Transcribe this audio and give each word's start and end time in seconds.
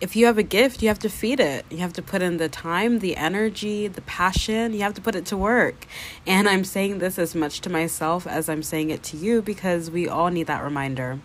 if 0.00 0.14
you 0.14 0.26
have 0.26 0.38
a 0.38 0.44
gift, 0.44 0.80
you 0.80 0.88
have 0.88 1.00
to 1.00 1.08
feed 1.08 1.40
it. 1.40 1.64
You 1.70 1.78
have 1.78 1.92
to 1.94 2.02
put 2.02 2.22
in 2.22 2.36
the 2.36 2.48
time, 2.48 3.00
the 3.00 3.16
energy, 3.16 3.88
the 3.88 4.02
passion. 4.02 4.72
You 4.72 4.80
have 4.80 4.94
to 4.94 5.00
put 5.00 5.16
it 5.16 5.26
to 5.26 5.36
work. 5.36 5.86
And 6.24 6.48
I'm 6.48 6.62
saying 6.62 6.98
this 6.98 7.18
as 7.18 7.34
much 7.34 7.60
to 7.62 7.70
myself 7.70 8.24
as 8.26 8.48
I'm 8.48 8.62
saying 8.62 8.90
it 8.90 9.02
to 9.04 9.16
you 9.16 9.42
because 9.42 9.90
we 9.90 10.08
all 10.08 10.28
need 10.28 10.46
that 10.46 10.62
reminder. 10.62 11.18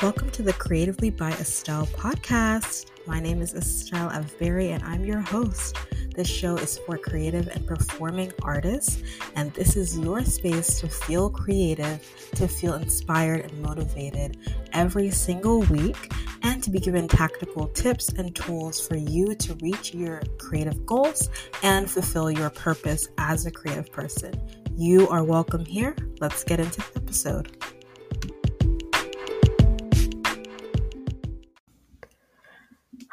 Welcome 0.00 0.30
to 0.32 0.42
the 0.42 0.54
Creatively 0.58 1.10
by 1.10 1.30
Estelle 1.30 1.86
podcast. 1.86 2.86
My 3.06 3.20
name 3.20 3.40
is 3.40 3.54
Estelle 3.54 4.10
Avberry 4.10 4.70
and 4.70 4.82
I'm 4.82 5.04
your 5.04 5.20
host. 5.20 5.76
This 6.14 6.28
show 6.28 6.56
is 6.56 6.76
for 6.76 6.98
creative 6.98 7.48
and 7.48 7.66
performing 7.66 8.34
artists, 8.42 9.02
and 9.34 9.50
this 9.54 9.76
is 9.76 9.98
your 9.98 10.22
space 10.24 10.78
to 10.80 10.88
feel 10.88 11.30
creative, 11.30 12.06
to 12.34 12.46
feel 12.46 12.74
inspired 12.74 13.50
and 13.50 13.62
motivated 13.62 14.36
every 14.74 15.10
single 15.10 15.60
week, 15.62 16.12
and 16.42 16.62
to 16.62 16.70
be 16.70 16.80
given 16.80 17.08
tactical 17.08 17.68
tips 17.68 18.10
and 18.10 18.34
tools 18.34 18.86
for 18.86 18.96
you 18.96 19.34
to 19.36 19.54
reach 19.62 19.94
your 19.94 20.20
creative 20.38 20.84
goals 20.84 21.30
and 21.62 21.90
fulfill 21.90 22.30
your 22.30 22.50
purpose 22.50 23.08
as 23.16 23.46
a 23.46 23.50
creative 23.50 23.90
person. 23.90 24.34
You 24.76 25.08
are 25.08 25.24
welcome 25.24 25.64
here. 25.64 25.96
Let's 26.20 26.44
get 26.44 26.60
into 26.60 26.80
the 26.92 27.00
episode. 27.00 27.71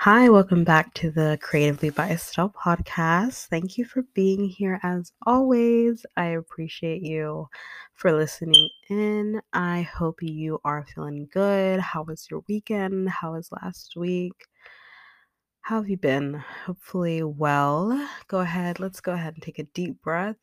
Hi, 0.03 0.29
welcome 0.29 0.63
back 0.63 0.93
to 0.93 1.11
the 1.11 1.37
Creatively 1.41 1.89
by 1.89 2.11
Estelle 2.11 2.51
podcast. 2.51 3.47
Thank 3.47 3.77
you 3.77 3.83
for 3.83 4.03
being 4.13 4.45
here 4.45 4.79
as 4.81 5.11
always. 5.25 6.05
I 6.15 6.27
appreciate 6.27 7.01
you 7.01 7.49
for 7.95 8.13
listening 8.13 8.69
in. 8.89 9.41
I 9.51 9.81
hope 9.81 10.21
you 10.21 10.61
are 10.63 10.85
feeling 10.95 11.27
good. 11.33 11.81
How 11.81 12.03
was 12.03 12.25
your 12.31 12.45
weekend? 12.47 13.09
How 13.09 13.33
was 13.33 13.51
last 13.51 13.97
week? 13.97 14.47
How 15.59 15.81
have 15.81 15.89
you 15.89 15.97
been? 15.97 16.45
Hopefully, 16.65 17.21
well. 17.21 18.07
Go 18.29 18.39
ahead, 18.39 18.79
let's 18.79 19.01
go 19.01 19.11
ahead 19.11 19.33
and 19.33 19.43
take 19.43 19.59
a 19.59 19.63
deep 19.63 20.01
breath. 20.01 20.37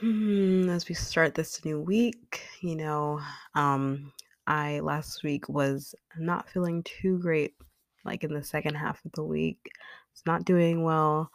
Hmm, 0.00 0.70
as 0.70 0.88
we 0.88 0.94
start 0.94 1.34
this 1.34 1.62
new 1.66 1.78
week, 1.78 2.40
you 2.62 2.76
know, 2.76 3.20
um, 3.54 4.14
I 4.48 4.80
last 4.80 5.22
week 5.22 5.48
was 5.48 5.94
not 6.16 6.48
feeling 6.48 6.82
too 6.82 7.18
great, 7.18 7.54
like 8.04 8.24
in 8.24 8.32
the 8.32 8.42
second 8.42 8.76
half 8.76 9.04
of 9.04 9.12
the 9.12 9.22
week. 9.22 9.58
It's 10.12 10.24
not 10.24 10.46
doing 10.46 10.82
well, 10.82 11.30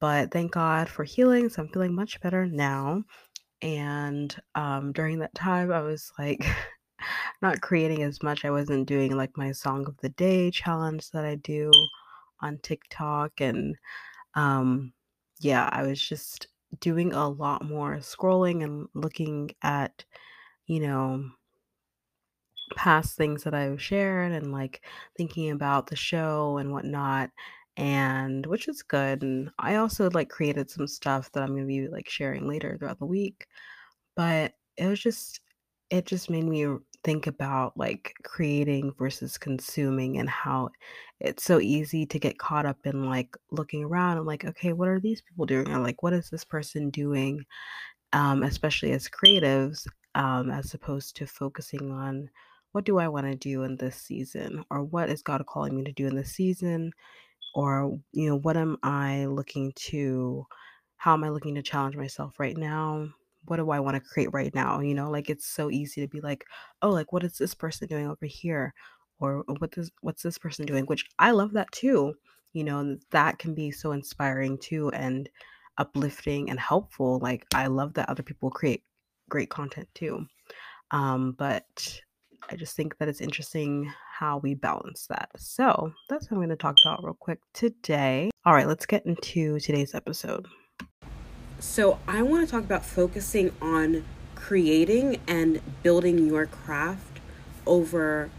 but 0.00 0.30
thank 0.30 0.52
God 0.52 0.88
for 0.88 1.02
healing. 1.02 1.48
So 1.48 1.62
I'm 1.62 1.68
feeling 1.68 1.92
much 1.92 2.20
better 2.20 2.46
now. 2.46 3.02
And 3.62 4.34
um, 4.54 4.92
during 4.92 5.18
that 5.18 5.34
time, 5.34 5.72
I 5.72 5.80
was 5.80 6.12
like 6.20 6.46
not 7.42 7.60
creating 7.60 8.04
as 8.04 8.22
much. 8.22 8.44
I 8.44 8.50
wasn't 8.50 8.86
doing 8.86 9.16
like 9.16 9.36
my 9.36 9.50
song 9.50 9.86
of 9.88 9.96
the 9.98 10.10
day 10.10 10.52
challenge 10.52 11.10
that 11.10 11.24
I 11.24 11.34
do 11.34 11.72
on 12.40 12.58
TikTok. 12.62 13.40
And 13.40 13.74
um, 14.36 14.92
yeah, 15.40 15.68
I 15.72 15.82
was 15.82 16.00
just 16.00 16.46
doing 16.78 17.12
a 17.12 17.28
lot 17.28 17.64
more 17.64 17.96
scrolling 17.96 18.62
and 18.62 18.86
looking 18.94 19.50
at, 19.62 20.04
you 20.66 20.78
know, 20.78 21.24
past 22.74 23.16
things 23.16 23.44
that 23.44 23.54
I've 23.54 23.80
shared 23.80 24.32
and 24.32 24.52
like 24.52 24.84
thinking 25.16 25.50
about 25.50 25.86
the 25.86 25.96
show 25.96 26.58
and 26.58 26.72
whatnot 26.72 27.30
and 27.76 28.46
which 28.46 28.68
is 28.68 28.82
good 28.82 29.22
and 29.22 29.50
I 29.58 29.76
also 29.76 30.10
like 30.10 30.30
created 30.30 30.70
some 30.70 30.86
stuff 30.86 31.30
that 31.32 31.42
I'm 31.42 31.50
going 31.50 31.62
to 31.62 31.66
be 31.66 31.88
like 31.88 32.08
sharing 32.08 32.48
later 32.48 32.76
throughout 32.78 32.98
the 32.98 33.06
week 33.06 33.46
but 34.16 34.54
it 34.76 34.86
was 34.86 35.00
just 35.00 35.40
it 35.90 36.04
just 36.06 36.30
made 36.30 36.44
me 36.44 36.66
think 37.04 37.26
about 37.28 37.76
like 37.76 38.14
creating 38.24 38.92
versus 38.98 39.38
consuming 39.38 40.18
and 40.18 40.28
how 40.28 40.68
it's 41.20 41.44
so 41.44 41.60
easy 41.60 42.04
to 42.06 42.18
get 42.18 42.38
caught 42.38 42.66
up 42.66 42.78
in 42.84 43.04
like 43.04 43.36
looking 43.52 43.84
around 43.84 44.16
and 44.18 44.26
like 44.26 44.44
okay 44.44 44.72
what 44.72 44.88
are 44.88 45.00
these 45.00 45.22
people 45.22 45.46
doing? 45.46 45.70
or 45.70 45.78
like 45.78 46.02
what 46.02 46.12
is 46.12 46.30
this 46.30 46.44
person 46.44 46.90
doing? 46.90 47.44
um 48.12 48.42
especially 48.42 48.92
as 48.92 49.08
creatives 49.08 49.86
um 50.14 50.50
as 50.50 50.74
opposed 50.74 51.16
to 51.16 51.26
focusing 51.26 51.90
on 51.90 52.28
what 52.72 52.84
do 52.84 52.98
I 52.98 53.08
want 53.08 53.26
to 53.26 53.34
do 53.34 53.62
in 53.62 53.76
this 53.76 53.96
season? 53.96 54.64
Or 54.70 54.84
what 54.84 55.08
is 55.08 55.22
God 55.22 55.44
calling 55.46 55.74
me 55.76 55.84
to 55.84 55.92
do 55.92 56.06
in 56.06 56.16
this 56.16 56.32
season? 56.32 56.92
Or, 57.54 57.98
you 58.12 58.28
know, 58.28 58.38
what 58.38 58.56
am 58.56 58.76
I 58.82 59.26
looking 59.26 59.72
to, 59.76 60.46
how 60.98 61.14
am 61.14 61.24
I 61.24 61.30
looking 61.30 61.54
to 61.54 61.62
challenge 61.62 61.96
myself 61.96 62.38
right 62.38 62.56
now? 62.56 63.08
What 63.46 63.56
do 63.56 63.70
I 63.70 63.80
want 63.80 63.94
to 63.94 64.00
create 64.00 64.32
right 64.32 64.54
now? 64.54 64.80
You 64.80 64.94
know, 64.94 65.10
like 65.10 65.30
it's 65.30 65.46
so 65.46 65.70
easy 65.70 66.00
to 66.02 66.08
be 66.08 66.20
like, 66.20 66.44
oh, 66.82 66.90
like 66.90 67.12
what 67.12 67.24
is 67.24 67.38
this 67.38 67.54
person 67.54 67.88
doing 67.88 68.08
over 68.08 68.26
here? 68.26 68.74
Or 69.18 69.44
what 69.58 69.72
this 69.72 69.90
what's 70.02 70.22
this 70.22 70.36
person 70.36 70.66
doing? 70.66 70.84
Which 70.84 71.06
I 71.18 71.30
love 71.30 71.52
that 71.52 71.72
too. 71.72 72.14
You 72.52 72.64
know, 72.64 72.98
that 73.10 73.38
can 73.38 73.54
be 73.54 73.70
so 73.70 73.92
inspiring 73.92 74.58
too 74.58 74.90
and 74.90 75.28
uplifting 75.78 76.50
and 76.50 76.60
helpful. 76.60 77.18
Like 77.20 77.46
I 77.54 77.68
love 77.68 77.94
that 77.94 78.10
other 78.10 78.22
people 78.22 78.50
create 78.50 78.82
great 79.30 79.48
content 79.48 79.88
too. 79.94 80.26
Um, 80.90 81.32
but 81.38 82.00
I 82.50 82.56
just 82.56 82.76
think 82.76 82.98
that 82.98 83.08
it's 83.08 83.20
interesting 83.20 83.92
how 84.18 84.38
we 84.38 84.54
balance 84.54 85.06
that. 85.08 85.30
So 85.36 85.92
that's 86.08 86.30
what 86.30 86.36
I'm 86.36 86.38
going 86.38 86.48
to 86.50 86.56
talk 86.56 86.76
about 86.84 87.04
real 87.04 87.16
quick 87.18 87.40
today. 87.52 88.30
All 88.44 88.54
right, 88.54 88.66
let's 88.66 88.86
get 88.86 89.04
into 89.06 89.58
today's 89.60 89.94
episode. 89.94 90.46
So, 91.58 91.98
I 92.06 92.20
want 92.20 92.46
to 92.46 92.50
talk 92.50 92.64
about 92.64 92.84
focusing 92.84 93.50
on 93.62 94.04
creating 94.34 95.20
and 95.26 95.60
building 95.82 96.26
your 96.26 96.44
craft 96.44 97.20
over 97.66 98.30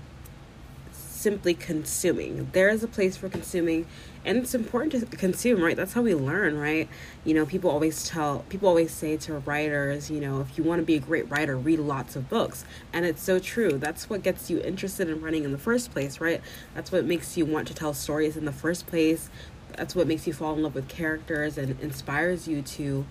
simply 1.18 1.54
consuming. 1.54 2.50
There 2.54 2.70
is 2.70 2.84
a 2.84 2.88
place 2.88 3.18
for 3.18 3.28
consuming 3.28 3.88
and 4.24 4.38
it's 4.38 4.54
important 4.54 5.10
to 5.10 5.18
consume 5.18 5.62
right? 5.62 5.76
That's 5.76 5.94
how 5.94 6.02
we 6.02 6.14
learn 6.14 6.58
right? 6.58 6.88
You 7.26 7.34
know 7.34 7.46
people 7.46 7.70
always 7.70 8.08
tell 8.08 8.46
people 8.50 8.70
always 8.70 8.92
say 8.92 9.18
to 9.18 9.40
writers 9.40 10.12
you 10.12 10.22
know 10.22 10.42
if 10.42 10.58
you 10.58 10.64
want 10.64 10.80
to 10.80 10.86
be 10.86 10.96
a 10.96 11.00
great 11.00 11.30
writer 11.30 11.58
read 11.58 11.80
lots 11.80 12.16
of 12.16 12.30
books. 12.30 12.64
And 12.94 13.06
it's 13.06 13.22
so 13.22 13.40
true. 13.40 13.78
That's 13.78 14.10
what 14.10 14.24
gets 14.24 14.50
you 14.50 14.62
interested 14.62 15.10
in 15.10 15.22
writing 15.22 15.44
in 15.44 15.52
the 15.52 15.58
first 15.58 15.92
place 15.92 16.22
right? 16.22 16.42
That's 16.76 16.92
what 16.92 17.06
makes 17.06 17.36
you 17.36 17.46
want 17.46 17.68
to 17.70 17.74
tell 17.74 17.94
stories 17.94 18.38
in 18.38 18.46
the 18.46 18.54
first 18.54 18.86
place. 18.88 19.30
That's 19.76 19.96
what 19.96 20.08
makes 20.08 20.26
you 20.26 20.34
fall 20.34 20.54
in 20.54 20.64
love 20.64 20.76
with 20.76 20.88
characters 20.88 21.58
and 21.58 21.80
inspires 21.82 22.48
you 22.48 22.62
to 22.62 23.06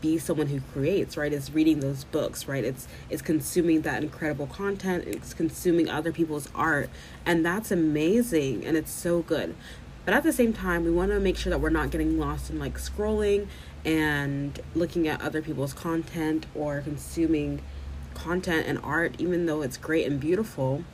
be 0.00 0.18
someone 0.18 0.48
who 0.48 0.60
creates 0.72 1.16
right? 1.16 1.32
It's 1.32 1.50
reading 1.50 1.80
those 1.80 2.04
books 2.04 2.46
right? 2.48 2.64
It's 2.64 2.88
it's 3.08 3.22
consuming 3.22 3.82
that 3.82 4.02
incredible 4.02 4.46
content 4.46 5.04
it's 5.06 5.34
consuming 5.34 5.88
other 5.88 6.12
people's 6.12 6.48
art 6.54 6.90
and 7.24 7.44
that's 7.44 7.70
amazing 7.70 8.64
and 8.64 8.76
it's 8.76 8.92
so 8.92 9.22
good. 9.22 9.54
But 10.04 10.14
at 10.14 10.22
the 10.22 10.32
same 10.32 10.52
time, 10.52 10.84
we 10.84 10.90
want 10.90 11.10
to 11.12 11.20
make 11.20 11.36
sure 11.36 11.50
that 11.50 11.60
we're 11.60 11.70
not 11.70 11.90
getting 11.90 12.18
lost 12.18 12.50
in 12.50 12.58
like 12.58 12.78
scrolling 12.78 13.48
and 13.84 14.58
looking 14.74 15.06
at 15.08 15.20
other 15.20 15.42
people's 15.42 15.72
content 15.72 16.46
or 16.54 16.80
consuming 16.80 17.62
content 18.14 18.66
and 18.66 18.78
art, 18.82 19.14
even 19.18 19.46
though 19.46 19.62
it's 19.62 19.76
great 19.76 20.06
and 20.06 20.18
beautiful. 20.18 20.84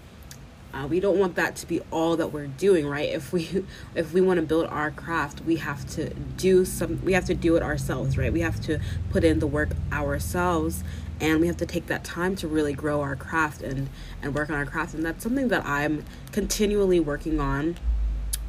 Uh, 0.76 0.86
we 0.86 1.00
don't 1.00 1.18
want 1.18 1.36
that 1.36 1.56
to 1.56 1.66
be 1.66 1.80
all 1.90 2.16
that 2.16 2.32
we're 2.32 2.46
doing, 2.46 2.86
right? 2.86 3.08
If 3.08 3.32
we 3.32 3.64
if 3.94 4.12
we 4.12 4.20
want 4.20 4.40
to 4.40 4.46
build 4.46 4.66
our 4.66 4.90
craft, 4.90 5.40
we 5.42 5.56
have 5.56 5.88
to 5.90 6.12
do 6.14 6.64
some. 6.64 7.02
We 7.04 7.14
have 7.14 7.24
to 7.26 7.34
do 7.34 7.56
it 7.56 7.62
ourselves, 7.62 8.18
right? 8.18 8.32
We 8.32 8.40
have 8.40 8.60
to 8.62 8.80
put 9.10 9.24
in 9.24 9.38
the 9.38 9.46
work 9.46 9.70
ourselves, 9.90 10.84
and 11.20 11.40
we 11.40 11.46
have 11.46 11.56
to 11.58 11.66
take 11.66 11.86
that 11.86 12.04
time 12.04 12.36
to 12.36 12.48
really 12.48 12.74
grow 12.74 13.00
our 13.00 13.16
craft 13.16 13.62
and 13.62 13.88
and 14.22 14.34
work 14.34 14.50
on 14.50 14.56
our 14.56 14.66
craft. 14.66 14.92
And 14.92 15.04
that's 15.04 15.22
something 15.22 15.48
that 15.48 15.64
I'm 15.64 16.04
continually 16.32 17.00
working 17.00 17.40
on 17.40 17.76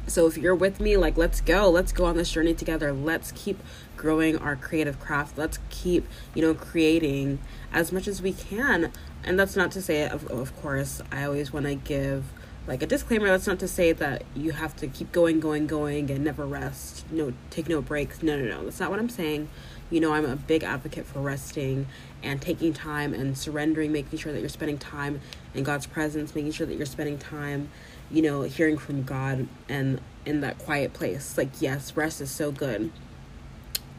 so 0.08 0.26
if 0.26 0.38
you're 0.38 0.54
with 0.54 0.80
me, 0.80 0.96
like, 0.96 1.18
let's 1.18 1.42
go. 1.42 1.68
Let's 1.68 1.92
go 1.92 2.06
on 2.06 2.16
this 2.16 2.32
journey 2.32 2.54
together. 2.54 2.92
Let's 2.92 3.30
keep 3.32 3.62
growing 3.96 4.38
our 4.38 4.56
creative 4.56 4.98
craft. 4.98 5.36
Let's 5.36 5.58
keep, 5.68 6.06
you 6.34 6.40
know, 6.40 6.54
creating 6.54 7.40
as 7.72 7.92
much 7.92 8.08
as 8.08 8.22
we 8.22 8.32
can. 8.32 8.90
And 9.28 9.38
that's 9.38 9.54
not 9.54 9.70
to 9.72 9.82
say, 9.82 10.08
of, 10.08 10.26
of 10.28 10.56
course, 10.60 11.02
I 11.12 11.24
always 11.24 11.52
want 11.52 11.66
to 11.66 11.74
give 11.74 12.24
like 12.66 12.82
a 12.82 12.86
disclaimer. 12.86 13.28
That's 13.28 13.46
not 13.46 13.58
to 13.60 13.68
say 13.68 13.92
that 13.92 14.24
you 14.34 14.52
have 14.52 14.74
to 14.76 14.88
keep 14.88 15.12
going, 15.12 15.38
going, 15.38 15.66
going 15.66 16.10
and 16.10 16.24
never 16.24 16.46
rest. 16.46 17.04
No, 17.12 17.32
take 17.50 17.68
no 17.68 17.80
breaks. 17.80 18.22
No, 18.22 18.38
no, 18.38 18.44
no. 18.44 18.64
That's 18.64 18.80
not 18.80 18.90
what 18.90 18.98
I'm 18.98 19.08
saying. 19.08 19.48
You 19.90 20.00
know, 20.00 20.12
I'm 20.12 20.24
a 20.24 20.36
big 20.36 20.64
advocate 20.64 21.06
for 21.06 21.20
resting 21.20 21.86
and 22.22 22.42
taking 22.42 22.72
time 22.72 23.14
and 23.14 23.38
surrendering, 23.38 23.92
making 23.92 24.18
sure 24.18 24.32
that 24.32 24.40
you're 24.40 24.48
spending 24.48 24.78
time 24.78 25.20
in 25.54 25.62
God's 25.62 25.86
presence, 25.86 26.34
making 26.34 26.52
sure 26.52 26.66
that 26.66 26.74
you're 26.74 26.86
spending 26.86 27.18
time 27.18 27.70
you 28.10 28.22
know, 28.22 28.42
hearing 28.42 28.78
from 28.78 29.02
God 29.02 29.46
and 29.68 30.00
in 30.24 30.40
that 30.40 30.58
quiet 30.58 30.92
place. 30.92 31.36
Like, 31.36 31.60
yes, 31.60 31.96
rest 31.96 32.20
is 32.20 32.30
so 32.30 32.50
good 32.50 32.90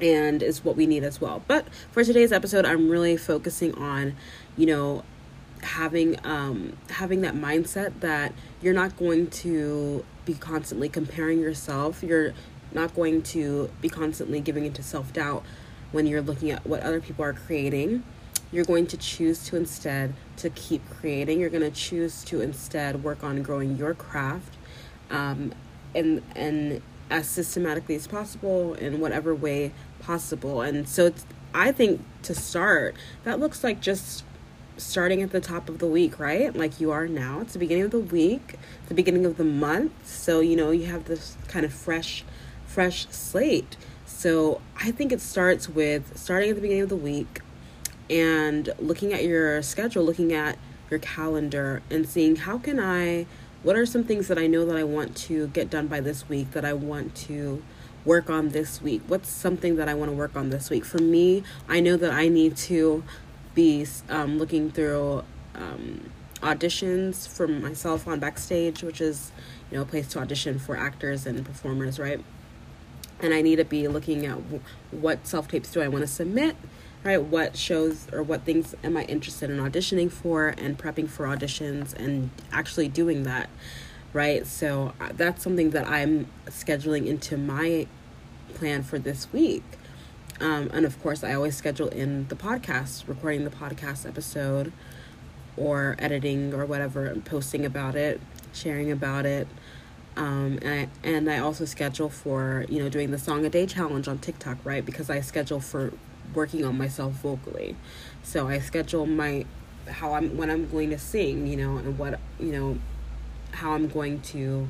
and 0.01 0.41
is 0.41 0.63
what 0.63 0.75
we 0.75 0.87
need 0.87 1.03
as 1.03 1.19
well. 1.19 1.43
But 1.47 1.67
for 1.91 2.03
today's 2.03 2.31
episode, 2.31 2.65
I'm 2.65 2.89
really 2.89 3.17
focusing 3.17 3.75
on, 3.75 4.15
you 4.57 4.65
know, 4.65 5.03
having 5.61 6.17
um 6.25 6.73
having 6.89 7.21
that 7.21 7.35
mindset 7.35 7.99
that 7.99 8.33
you're 8.61 8.73
not 8.73 8.97
going 8.97 9.27
to 9.27 10.05
be 10.25 10.33
constantly 10.33 10.89
comparing 10.89 11.39
yourself. 11.39 12.03
You're 12.03 12.33
not 12.71 12.95
going 12.95 13.21
to 13.23 13.69
be 13.81 13.89
constantly 13.89 14.41
giving 14.41 14.65
into 14.65 14.83
self-doubt 14.83 15.43
when 15.91 16.05
you're 16.05 16.21
looking 16.21 16.51
at 16.51 16.65
what 16.67 16.81
other 16.81 17.01
people 17.01 17.25
are 17.25 17.33
creating. 17.33 18.03
You're 18.51 18.65
going 18.65 18.87
to 18.87 18.97
choose 18.97 19.43
to 19.45 19.55
instead 19.55 20.13
to 20.37 20.49
keep 20.51 20.87
creating. 20.89 21.39
You're 21.39 21.49
going 21.49 21.63
to 21.63 21.71
choose 21.71 22.23
to 22.25 22.41
instead 22.41 23.03
work 23.03 23.23
on 23.23 23.41
growing 23.41 23.75
your 23.75 23.93
craft 23.93 24.55
um, 25.09 25.53
and 25.95 26.21
and 26.35 26.81
as 27.09 27.27
systematically 27.27 27.95
as 27.95 28.05
possible 28.05 28.75
in 28.75 28.99
whatever 28.99 29.33
way 29.33 29.71
possible. 29.99 30.61
And 30.61 30.87
so 30.87 31.11
i 31.53 31.71
think 31.71 32.01
to 32.21 32.35
start 32.35 32.95
that 33.23 33.39
looks 33.39 33.63
like 33.63 33.81
just 33.81 34.23
starting 34.79 35.21
at 35.21 35.31
the 35.31 35.41
top 35.41 35.69
of 35.69 35.79
the 35.79 35.87
week 35.87 36.19
right 36.19 36.55
like 36.55 36.79
you 36.79 36.89
are 36.91 37.07
now 37.07 37.41
it's 37.41 37.53
the 37.53 37.59
beginning 37.59 37.83
of 37.83 37.91
the 37.91 37.99
week 37.99 38.55
the 38.87 38.93
beginning 38.93 39.25
of 39.25 39.37
the 39.37 39.43
month 39.43 40.07
so 40.07 40.39
you 40.39 40.55
know 40.55 40.71
you 40.71 40.85
have 40.85 41.05
this 41.05 41.37
kind 41.47 41.65
of 41.65 41.73
fresh 41.73 42.23
fresh 42.65 43.07
slate 43.09 43.77
so 44.05 44.61
i 44.77 44.91
think 44.91 45.11
it 45.11 45.21
starts 45.21 45.67
with 45.67 46.17
starting 46.17 46.49
at 46.49 46.55
the 46.55 46.61
beginning 46.61 46.83
of 46.83 46.89
the 46.89 46.95
week 46.95 47.41
and 48.09 48.73
looking 48.79 49.13
at 49.13 49.23
your 49.23 49.61
schedule, 49.61 50.03
looking 50.03 50.33
at 50.33 50.57
your 50.89 50.99
calendar 50.99 51.81
and 51.89 52.07
seeing 52.07 52.35
how 52.35 52.57
can 52.57 52.79
I 52.79 53.27
what 53.61 53.75
are 53.75 53.85
some 53.85 54.05
things 54.05 54.29
that 54.29 54.37
I 54.37 54.47
know 54.47 54.65
that 54.65 54.77
I 54.77 54.85
want 54.85 55.17
to 55.17 55.47
get 55.47 55.69
done 55.69 55.87
by 55.87 55.99
this 55.99 56.29
week 56.29 56.51
that 56.51 56.63
I 56.63 56.71
want 56.71 57.13
to 57.15 57.61
work 58.05 58.29
on 58.29 58.49
this 58.49 58.81
week? 58.81 59.01
What's 59.07 59.29
something 59.29 59.75
that 59.75 59.89
I 59.89 59.93
want 59.93 60.09
to 60.09 60.15
work 60.15 60.35
on 60.35 60.49
this 60.49 60.69
week? 60.69 60.85
For 60.85 60.99
me, 60.99 61.43
I 61.67 61.81
know 61.81 61.97
that 61.97 62.11
I 62.11 62.29
need 62.29 62.55
to 62.57 63.03
be 63.59 63.85
um, 64.07 64.37
looking 64.37 64.71
through 64.71 65.21
um, 65.53 66.09
auditions 66.41 67.27
for 67.27 67.45
myself 67.45 68.07
on 68.07 68.17
Backstage, 68.17 68.83
which 68.83 69.01
is 69.01 69.33
you 69.69 69.75
know 69.75 69.83
a 69.83 69.85
place 69.85 70.07
to 70.07 70.19
audition 70.19 70.57
for 70.57 70.77
actors 70.77 71.25
and 71.25 71.45
performers, 71.45 71.99
right? 71.99 72.23
And 73.19 73.33
I 73.33 73.41
need 73.41 73.57
to 73.57 73.65
be 73.65 73.89
looking 73.89 74.25
at 74.25 74.35
w- 74.35 74.61
what 74.91 75.27
self 75.27 75.49
tapes 75.49 75.71
do 75.73 75.81
I 75.81 75.89
want 75.89 76.03
to 76.03 76.07
submit 76.07 76.55
right? 77.03 77.21
What 77.21 77.55
shows 77.55 78.07
or 78.11 78.21
what 78.21 78.43
things 78.43 78.75
am 78.83 78.97
I 78.97 79.03
interested 79.05 79.49
in 79.49 79.57
auditioning 79.57 80.11
for 80.11 80.49
and 80.49 80.77
prepping 80.77 81.07
for 81.07 81.25
auditions 81.25 81.93
and 81.93 82.29
actually 82.51 82.89
doing 82.89 83.23
that, 83.23 83.49
right? 84.11 84.45
So 84.45 84.93
uh, 84.99 85.09
that's 85.13 85.41
something 85.41 85.69
that 85.69 85.87
I'm 85.87 86.27
scheduling 86.47 87.07
into 87.07 87.37
my 87.37 87.87
plan 88.53 88.83
for 88.83 88.99
this 88.99 89.31
week. 89.31 89.63
Um, 90.39 90.69
and 90.73 90.85
of 90.85 91.01
course, 91.01 91.23
I 91.23 91.33
always 91.33 91.55
schedule 91.55 91.89
in 91.89 92.27
the 92.29 92.35
podcast, 92.35 93.07
recording 93.07 93.43
the 93.43 93.49
podcast 93.49 94.07
episode 94.07 94.71
or 95.57 95.95
editing 95.99 96.53
or 96.53 96.65
whatever, 96.65 97.05
and 97.05 97.23
posting 97.25 97.65
about 97.65 97.95
it, 97.95 98.21
sharing 98.53 98.91
about 98.91 99.25
it. 99.25 99.47
Um, 100.15 100.59
and 100.61 100.67
I 100.67 101.07
and 101.07 101.29
I 101.29 101.39
also 101.39 101.65
schedule 101.65 102.09
for 102.09 102.65
you 102.69 102.81
know 102.81 102.89
doing 102.89 103.11
the 103.11 103.17
song 103.17 103.45
a 103.45 103.49
day 103.49 103.65
challenge 103.65 104.07
on 104.07 104.19
TikTok, 104.19 104.57
right? 104.63 104.85
Because 104.85 105.09
I 105.09 105.21
schedule 105.21 105.59
for 105.59 105.93
working 106.33 106.63
on 106.63 106.77
myself 106.77 107.13
vocally. 107.13 107.75
So 108.23 108.47
I 108.47 108.59
schedule 108.59 109.05
my 109.05 109.45
how 109.87 110.13
I'm 110.13 110.37
when 110.37 110.49
I'm 110.49 110.69
going 110.69 110.89
to 110.91 110.99
sing, 110.99 111.47
you 111.47 111.57
know, 111.57 111.77
and 111.77 111.97
what 111.97 112.19
you 112.39 112.51
know 112.51 112.79
how 113.51 113.73
I'm 113.73 113.87
going 113.87 114.21
to 114.21 114.69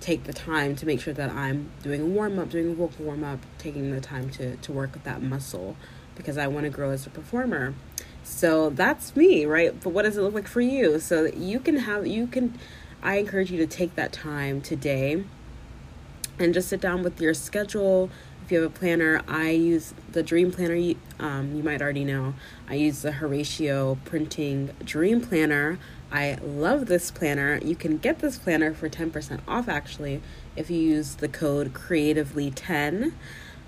take 0.00 0.24
the 0.24 0.32
time 0.32 0.76
to 0.76 0.86
make 0.86 1.00
sure 1.00 1.14
that 1.14 1.30
I'm 1.30 1.70
doing 1.82 2.00
a 2.00 2.06
warm 2.06 2.38
up, 2.38 2.50
doing 2.50 2.70
a 2.70 2.74
vocal 2.74 3.04
warm 3.04 3.24
up, 3.24 3.40
taking 3.58 3.90
the 3.90 4.00
time 4.00 4.30
to 4.30 4.56
to 4.56 4.72
work 4.72 4.94
with 4.94 5.04
that 5.04 5.22
muscle 5.22 5.76
because 6.14 6.36
I 6.38 6.46
want 6.48 6.64
to 6.64 6.70
grow 6.70 6.90
as 6.90 7.06
a 7.06 7.10
performer. 7.10 7.74
So 8.24 8.70
that's 8.70 9.16
me, 9.16 9.46
right? 9.46 9.78
But 9.80 9.90
what 9.90 10.02
does 10.02 10.16
it 10.16 10.22
look 10.22 10.34
like 10.34 10.48
for 10.48 10.60
you? 10.60 10.98
So 10.98 11.26
you 11.26 11.60
can 11.60 11.78
have 11.78 12.06
you 12.06 12.26
can 12.26 12.58
I 13.02 13.16
encourage 13.16 13.50
you 13.50 13.58
to 13.58 13.66
take 13.66 13.94
that 13.94 14.12
time 14.12 14.60
today 14.60 15.24
and 16.38 16.54
just 16.54 16.68
sit 16.68 16.80
down 16.80 17.02
with 17.02 17.20
your 17.20 17.34
schedule, 17.34 18.10
if 18.48 18.52
you 18.52 18.62
have 18.62 18.70
a 18.70 18.74
planner, 18.74 19.20
I 19.28 19.50
use 19.50 19.92
the 20.12 20.22
Dream 20.22 20.50
Planner. 20.50 20.94
Um, 21.18 21.54
you 21.54 21.62
might 21.62 21.82
already 21.82 22.04
know. 22.04 22.32
I 22.66 22.76
use 22.76 23.02
the 23.02 23.10
Horacio 23.10 23.98
Printing 24.06 24.70
Dream 24.84 25.20
Planner. 25.20 25.78
I 26.10 26.38
love 26.42 26.86
this 26.86 27.10
planner. 27.10 27.58
You 27.62 27.76
can 27.76 27.98
get 27.98 28.20
this 28.20 28.38
planner 28.38 28.72
for 28.72 28.88
10% 28.88 29.40
off 29.46 29.68
actually 29.68 30.22
if 30.56 30.70
you 30.70 30.78
use 30.78 31.16
the 31.16 31.28
code 31.28 31.74
creatively10. 31.74 33.12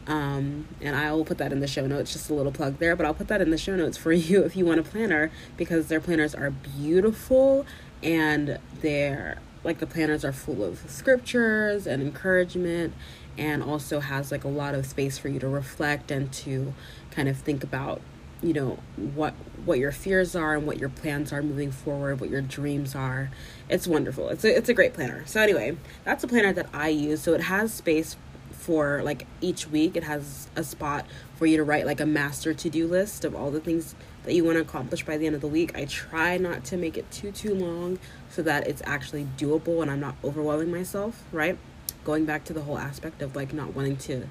Um, 0.06 0.66
and 0.80 0.96
I 0.96 1.12
will 1.12 1.24
put 1.24 1.38
that 1.38 1.52
in 1.52 1.60
the 1.60 1.66
show 1.66 1.86
notes, 1.86 2.12
just 2.12 2.30
a 2.30 2.34
little 2.34 2.52
plug 2.52 2.78
there, 2.78 2.96
but 2.96 3.04
I'll 3.04 3.14
put 3.14 3.28
that 3.28 3.40
in 3.40 3.50
the 3.50 3.58
show 3.58 3.76
notes 3.76 3.96
for 3.96 4.12
you 4.12 4.42
if 4.42 4.56
you 4.56 4.64
want 4.64 4.80
a 4.80 4.82
planner 4.82 5.30
because 5.56 5.88
their 5.88 6.00
planners 6.00 6.34
are 6.34 6.50
beautiful 6.50 7.66
and 8.02 8.58
they're 8.80 9.38
like 9.62 9.78
the 9.78 9.86
planners 9.86 10.24
are 10.24 10.32
full 10.32 10.64
of 10.64 10.78
scriptures 10.90 11.86
and 11.86 12.02
encouragement 12.02 12.94
and 13.36 13.62
also 13.62 14.00
has 14.00 14.32
like 14.32 14.42
a 14.42 14.48
lot 14.48 14.74
of 14.74 14.86
space 14.86 15.18
for 15.18 15.28
you 15.28 15.38
to 15.38 15.48
reflect 15.48 16.10
and 16.10 16.32
to 16.32 16.72
kind 17.10 17.28
of 17.28 17.36
think 17.36 17.62
about 17.62 18.00
you 18.42 18.52
know 18.52 18.78
what 18.96 19.34
what 19.64 19.78
your 19.78 19.92
fears 19.92 20.34
are 20.34 20.56
and 20.56 20.66
what 20.66 20.78
your 20.78 20.88
plans 20.88 21.32
are 21.32 21.42
moving 21.42 21.70
forward 21.70 22.20
what 22.20 22.30
your 22.30 22.40
dreams 22.40 22.94
are. 22.94 23.30
It's 23.68 23.86
wonderful. 23.86 24.28
It's 24.30 24.44
a, 24.44 24.56
it's 24.56 24.68
a 24.68 24.74
great 24.74 24.94
planner. 24.94 25.24
So 25.26 25.40
anyway 25.40 25.76
that's 26.04 26.24
a 26.24 26.28
planner 26.28 26.52
that 26.52 26.68
i 26.72 26.88
use. 26.88 27.20
So 27.20 27.34
it 27.34 27.42
has 27.42 27.72
space 27.72 28.16
for 28.50 29.02
like 29.02 29.26
each 29.40 29.68
week 29.68 29.96
it 29.96 30.04
has 30.04 30.48
a 30.54 30.62
spot 30.62 31.06
for 31.36 31.46
you 31.46 31.56
to 31.56 31.64
write 31.64 31.86
like 31.86 32.00
a 32.00 32.06
master 32.06 32.52
to-do 32.52 32.86
list 32.86 33.24
of 33.24 33.34
all 33.34 33.50
the 33.50 33.60
things 33.60 33.94
that 34.24 34.34
you 34.34 34.44
want 34.44 34.56
to 34.56 34.60
accomplish 34.60 35.04
by 35.04 35.16
the 35.16 35.26
end 35.26 35.34
of 35.34 35.40
the 35.40 35.48
week. 35.48 35.74
I 35.74 35.86
try 35.86 36.36
not 36.36 36.64
to 36.66 36.76
make 36.76 36.98
it 36.98 37.10
too 37.10 37.32
too 37.32 37.54
long 37.54 37.98
so 38.30 38.42
that 38.42 38.66
it's 38.66 38.82
actually 38.84 39.26
doable 39.38 39.82
and 39.82 39.90
i'm 39.90 40.00
not 40.00 40.14
overwhelming 40.22 40.70
myself 40.70 41.24
right? 41.32 41.58
Going 42.04 42.24
back 42.24 42.44
to 42.44 42.52
the 42.52 42.62
whole 42.62 42.78
aspect 42.78 43.20
of 43.22 43.36
like 43.36 43.52
not 43.52 43.74
wanting 43.74 43.96
to 43.98 44.26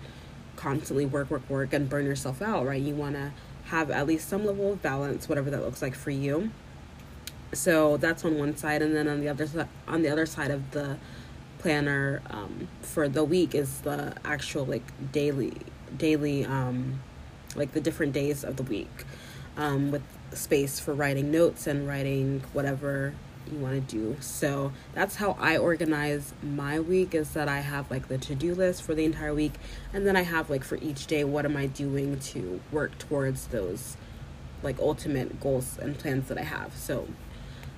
constantly 0.55 1.05
work, 1.05 1.31
work, 1.31 1.49
work 1.49 1.71
and 1.73 1.89
burn 1.89 2.05
yourself 2.05 2.41
out, 2.41 2.65
right? 2.65 2.81
You 2.81 2.93
want 2.93 3.15
to 3.15 3.31
have 3.69 3.91
at 3.91 4.07
least 4.07 4.27
some 4.27 4.45
level 4.45 4.73
of 4.73 4.81
balance, 4.81 5.29
whatever 5.29 5.49
that 5.49 5.61
looks 5.61 5.81
like 5.81 5.95
for 5.95 6.11
you. 6.11 6.51
So 7.53 7.97
that's 7.97 8.23
on 8.25 8.37
one 8.37 8.55
side, 8.55 8.81
and 8.81 8.95
then 8.95 9.07
on 9.07 9.21
the 9.21 9.29
other 9.29 9.47
side, 9.47 9.67
on 9.87 10.01
the 10.01 10.09
other 10.09 10.25
side 10.25 10.51
of 10.51 10.71
the 10.71 10.97
planner 11.59 12.21
um, 12.29 12.67
for 12.81 13.09
the 13.09 13.23
week 13.23 13.53
is 13.53 13.81
the 13.81 14.15
actual 14.23 14.65
like 14.65 15.11
daily, 15.11 15.53
daily, 15.97 16.45
um, 16.45 17.01
like 17.55 17.73
the 17.73 17.81
different 17.81 18.13
days 18.13 18.43
of 18.43 18.55
the 18.57 18.63
week, 18.63 19.05
um, 19.57 19.91
with 19.91 20.03
space 20.31 20.79
for 20.79 20.93
writing 20.93 21.31
notes 21.31 21.65
and 21.67 21.87
writing 21.87 22.43
whatever 22.53 23.13
you 23.51 23.57
want 23.59 23.73
to 23.73 23.95
do. 23.95 24.17
So 24.19 24.71
that's 24.93 25.15
how 25.17 25.37
I 25.39 25.57
organize 25.57 26.33
my 26.41 26.79
week 26.79 27.13
is 27.13 27.31
that 27.31 27.47
I 27.47 27.59
have 27.59 27.89
like 27.89 28.07
the 28.07 28.17
to-do 28.17 28.55
list 28.55 28.83
for 28.83 28.95
the 28.95 29.05
entire 29.05 29.33
week 29.33 29.53
and 29.93 30.05
then 30.05 30.15
I 30.15 30.21
have 30.21 30.49
like 30.49 30.63
for 30.63 30.77
each 30.77 31.07
day 31.07 31.23
what 31.23 31.45
am 31.45 31.57
I 31.57 31.67
doing 31.67 32.19
to 32.19 32.59
work 32.71 32.97
towards 32.97 33.47
those 33.47 33.97
like 34.61 34.79
ultimate 34.79 35.39
goals 35.39 35.77
and 35.81 35.97
plans 35.97 36.27
that 36.27 36.37
I 36.37 36.43
have. 36.43 36.75
So 36.75 37.07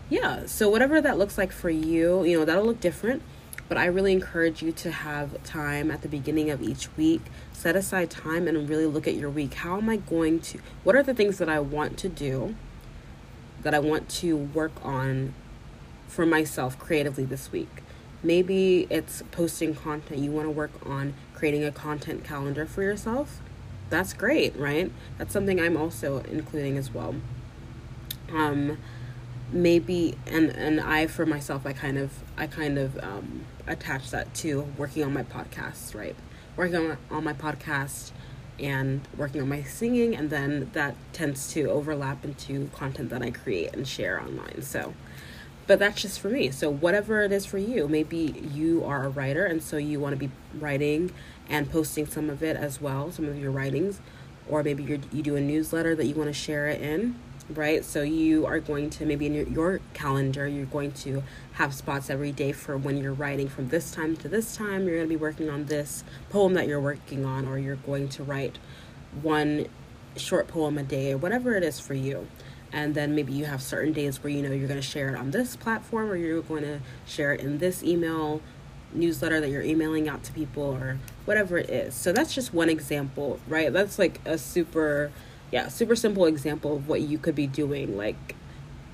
yeah, 0.10 0.46
so 0.46 0.70
whatever 0.70 1.00
that 1.02 1.18
looks 1.18 1.38
like 1.38 1.52
for 1.52 1.70
you, 1.70 2.24
you 2.24 2.38
know, 2.38 2.46
that'll 2.46 2.66
look 2.66 2.82
different, 2.82 3.22
but 3.70 3.78
I 3.78 3.86
really 3.86 4.12
encourage 4.12 4.62
you 4.62 4.72
to 4.74 4.92
have 4.92 5.42
time 5.44 5.90
at 5.90 6.02
the 6.02 6.10
beginning 6.10 6.50
of 6.50 6.62
each 6.62 6.90
week. 6.98 7.22
Set 7.54 7.76
aside 7.76 8.10
time 8.10 8.48
and 8.48 8.68
really 8.68 8.88
look 8.88 9.08
at 9.08 9.16
your 9.16 9.30
week. 9.30 9.54
How 9.54 9.78
am 9.78 9.88
I 9.88 9.98
going 9.98 10.40
to 10.42 10.60
what 10.84 10.96
are 10.96 11.04
the 11.04 11.14
things 11.14 11.38
that 11.38 11.48
I 11.48 11.60
want 11.60 11.98
to 12.00 12.10
do? 12.10 12.56
that 13.64 13.74
I 13.74 13.80
want 13.80 14.10
to 14.10 14.36
work 14.36 14.74
on 14.84 15.34
for 16.12 16.26
myself 16.26 16.78
creatively 16.78 17.24
this 17.24 17.52
week. 17.54 17.70
Maybe 18.22 18.86
it's 18.90 19.24
posting 19.32 19.74
content. 19.74 20.20
You 20.20 20.30
want 20.32 20.46
to 20.46 20.52
work 20.52 20.72
on 20.86 21.14
creating 21.34 21.64
a 21.64 21.72
content 21.72 22.26
calendar 22.26 22.66
for 22.66 22.84
yourself. 22.84 23.40
That's 23.90 24.14
great, 24.14 24.56
right? 24.58 24.92
That's 25.18 25.32
something 25.32 25.60
I'm 25.60 25.78
also 25.78 26.20
including 26.30 26.78
as 26.78 26.94
well. 26.94 27.16
Um, 28.32 28.78
maybe 29.54 30.18
and 30.28 30.50
and 30.50 30.80
I 30.80 31.08
for 31.08 31.26
myself 31.26 31.66
I 31.66 31.74
kind 31.74 31.98
of 31.98 32.12
I 32.38 32.48
kind 32.48 32.78
of 32.78 32.98
um, 33.04 33.46
attach 33.66 34.12
that 34.12 34.34
to 34.36 34.62
working 34.78 35.04
on 35.04 35.14
my 35.14 35.24
podcast, 35.24 35.96
right? 35.96 36.16
Working 36.58 36.76
on, 36.76 36.98
on 37.10 37.24
my 37.24 37.34
podcast 37.34 38.12
and 38.60 39.02
working 39.18 39.42
on 39.42 39.48
my 39.48 39.64
singing 39.64 40.16
and 40.16 40.30
then 40.30 40.70
that 40.74 40.96
tends 41.14 41.52
to 41.54 41.70
overlap 41.70 42.24
into 42.26 42.70
content 42.74 43.10
that 43.10 43.22
I 43.22 43.32
create 43.32 43.74
and 43.74 43.88
share 43.88 44.22
online. 44.22 44.62
So 44.62 44.94
but 45.72 45.80
that's 45.80 46.02
just 46.02 46.20
for 46.20 46.28
me. 46.28 46.52
So 46.52 46.70
whatever 46.70 47.22
it 47.22 47.32
is 47.32 47.46
for 47.46 47.58
you, 47.58 47.88
maybe 47.88 48.36
you 48.54 48.84
are 48.84 49.06
a 49.06 49.10
writer 49.10 49.46
and 49.46 49.64
so 49.64 49.78
you 49.78 50.02
want 50.02 50.12
to 50.12 50.18
be 50.18 50.30
writing 50.60 51.14
and 51.48 51.72
posting 51.72 52.06
some 52.06 52.30
of 52.30 52.44
it 52.44 52.58
as 52.58 52.82
well, 52.82 53.10
some 53.10 53.24
of 53.24 53.40
your 53.40 53.52
writings, 53.52 54.02
or 54.50 54.64
maybe 54.64 54.84
you 54.84 55.00
you 55.14 55.24
do 55.24 55.38
a 55.38 55.40
newsletter 55.40 55.96
that 55.96 56.08
you 56.08 56.14
want 56.14 56.28
to 56.28 56.34
share 56.34 56.68
it 56.68 56.82
in, 56.82 57.16
right? 57.52 57.86
So 57.86 58.02
you 58.02 58.46
are 58.46 58.60
going 58.60 58.90
to 58.90 59.06
maybe 59.06 59.28
in 59.28 59.34
your, 59.34 59.48
your 59.48 59.80
calendar, 59.94 60.46
you're 60.46 60.66
going 60.66 60.92
to 61.06 61.24
have 61.54 61.74
spots 61.74 62.10
every 62.10 62.34
day 62.34 62.52
for 62.52 62.76
when 62.76 62.98
you're 62.98 63.14
writing 63.14 63.48
from 63.48 63.70
this 63.70 63.92
time 63.92 64.18
to 64.18 64.28
this 64.28 64.58
time. 64.58 64.90
You're 64.90 64.98
going 64.98 65.08
to 65.08 65.16
be 65.16 65.16
working 65.16 65.50
on 65.50 65.68
this 65.68 66.04
poem 66.30 66.54
that 66.56 66.68
you're 66.68 66.82
working 66.82 67.24
on, 67.24 67.48
or 67.48 67.58
you're 67.58 67.78
going 67.78 68.10
to 68.10 68.24
write 68.26 68.58
one 69.22 69.68
short 70.18 70.50
poem 70.50 70.78
a 70.78 70.84
day, 70.84 71.14
or 71.14 71.18
whatever 71.18 71.56
it 71.56 71.64
is 71.64 71.80
for 71.80 71.94
you 71.94 72.28
and 72.74 72.96
then 72.96 73.16
maybe 73.16 73.34
you 73.34 73.46
have 73.46 73.62
certain 73.62 73.94
days 73.94 74.24
where 74.24 74.32
you 74.32 74.42
know 74.42 74.52
you're 74.52 74.68
going 74.68 74.80
to 74.80 74.86
share 74.86 75.10
it 75.14 75.18
on 75.18 75.32
this 75.32 75.56
platform 75.56 76.10
or 76.10 76.16
you're 76.16 76.42
going 76.42 76.64
to 76.64 76.80
share 77.06 77.34
it 77.34 77.42
in 77.42 77.58
this 77.58 77.84
email 77.84 78.42
newsletter 78.94 79.40
that 79.40 79.50
you're 79.50 79.62
emailing 79.62 80.10
out 80.10 80.22
to 80.24 80.34
people 80.34 80.64
or 80.64 81.00
whatever 81.24 81.58
it 81.58 81.70
is 81.70 81.94
so 81.94 82.12
that's 82.12 82.34
just 82.34 82.54
one 82.54 82.70
example 82.70 83.40
right 83.48 83.72
that's 83.72 83.98
like 83.98 84.20
a 84.26 84.38
super 84.38 85.12
yeah, 85.52 85.68
super 85.68 85.96
simple 85.96 86.26
example 86.26 86.78
of 86.78 86.88
what 86.88 87.02
you 87.02 87.18
could 87.18 87.36
be 87.36 87.46
doing. 87.46 87.98
Like, 87.98 88.36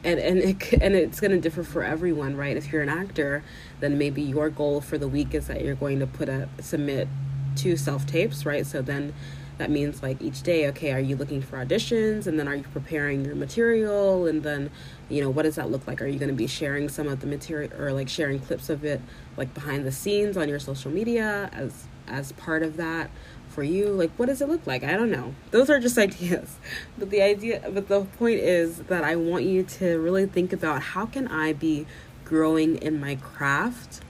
and 0.04 0.20
and 0.20 0.40
it, 0.40 0.74
and 0.82 0.96
it's 0.96 1.20
going 1.20 1.32
to 1.32 1.40
differ 1.40 1.64
for 1.64 1.84
everyone, 1.84 2.36
right? 2.36 2.58
If 2.58 2.72
you're 2.72 2.82
an 2.82 2.90
actor, 2.90 3.44
then 3.80 3.98
maybe 3.98 4.22
your 4.22 4.50
goal 4.50 4.82
for 4.82 4.98
the 4.98 5.08
week 5.08 5.34
is 5.34 5.48
that 5.48 5.64
you're 5.64 5.76
going 5.76 6.00
to 6.00 6.08
put 6.08 6.28
a 6.28 6.50
submit 6.60 7.08
two 7.56 7.78
self 7.78 8.06
tapes, 8.06 8.46
right? 8.46 8.66
So 8.66 8.82
then 8.82 9.14
that 9.58 9.70
means 9.72 10.04
like 10.04 10.22
each 10.22 10.44
day 10.44 10.68
okay 10.70 10.92
are 10.92 11.00
you 11.00 11.16
looking 11.16 11.42
for 11.42 11.64
auditions? 11.64 12.28
And 12.28 12.40
then 12.40 12.48
are 12.48 12.56
you 12.56 12.66
preparing 12.74 13.26
your 13.26 13.36
material? 13.36 14.28
And 14.28 14.44
then 14.44 14.70
you 15.10 15.22
know 15.22 15.30
what 15.30 15.44
does 15.44 15.56
that 15.56 15.70
look 15.70 15.88
like? 15.88 16.02
Are 16.02 16.08
you 16.08 16.20
going 16.20 16.30
to 16.30 16.36
be 16.36 16.48
sharing 16.48 16.90
some 16.90 17.08
of 17.08 17.20
the 17.22 17.28
material 17.28 17.72
or 17.80 17.92
like 17.92 18.10
sharing 18.10 18.40
clips 18.40 18.70
of 18.70 18.84
it 18.86 19.02
like 19.36 19.54
behind 19.54 19.86
the 19.86 19.92
scenes 19.92 20.38
on 20.38 20.50
your 20.50 20.60
social 20.60 20.92
media 20.92 21.50
as 21.54 21.86
as 22.08 22.32
part 22.34 22.64
of 22.64 22.78
that 22.78 23.10
for 23.50 23.64
you? 23.64 23.88
Like 23.88 24.12
what 24.18 24.28
does 24.28 24.42
it 24.42 24.50
look 24.50 24.66
like? 24.68 24.84
I 24.84 24.94
don't 24.94 25.12
know. 25.12 25.34
Those 25.52 25.70
are 25.70 25.80
just 25.80 25.98
ideas. 26.08 26.58
But 26.98 27.10
the 27.10 27.22
idea 27.22 27.70
but 27.74 27.88
the 27.88 28.02
point 28.18 28.40
is 28.40 28.78
that 28.84 29.04
i 29.04 29.16
want 29.16 29.44
you 29.44 29.64
to 29.64 30.00
really 30.00 30.26
think 30.26 30.54
about 30.54 30.82
how 30.82 31.06
can 31.06 31.28
i 31.28 31.54
be 31.54 31.86
growing 32.26 32.76
in 32.78 33.00
my 33.00 33.16
craft 33.16 34.02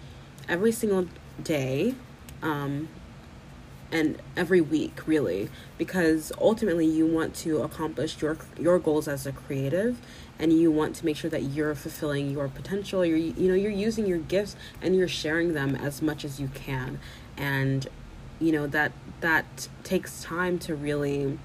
every 0.48 0.72
single 0.72 1.08
day 1.44 1.94
um, 2.42 2.88
and 3.92 4.18
every 4.36 4.60
week 4.60 5.08
really 5.08 5.50
because 5.78 6.32
ultimately 6.40 6.86
you 6.86 7.06
want 7.06 7.34
to 7.34 7.62
accomplish 7.62 8.22
your 8.22 8.38
your 8.60 8.80
goals 8.80 9.08
as 9.08 9.26
a 9.26 9.32
creative 9.32 9.98
and 10.40 10.54
you 10.54 10.72
want 10.72 10.96
to 10.96 11.06
make 11.06 11.18
sure 11.18 11.30
that 11.30 11.44
you're 11.44 11.74
fulfilling 11.74 12.30
your 12.30 12.48
potential. 12.48 13.06
You're 13.06 13.18
you 13.18 13.48
know 13.48 13.56
you're 13.56 13.72
using 13.72 14.06
your 14.06 14.20
gifts 14.20 14.56
and 14.82 14.96
you're 14.96 15.08
sharing 15.08 15.54
them 15.54 15.76
as 15.76 16.02
much 16.02 16.24
as 16.24 16.40
you 16.40 16.50
can. 16.50 17.00
And 17.38 17.88
you 18.40 18.52
know 18.52 18.68
that 18.68 18.92
that 19.22 19.68
takes 19.84 20.24
time 20.24 20.60
to 20.60 20.76
really 20.76 21.38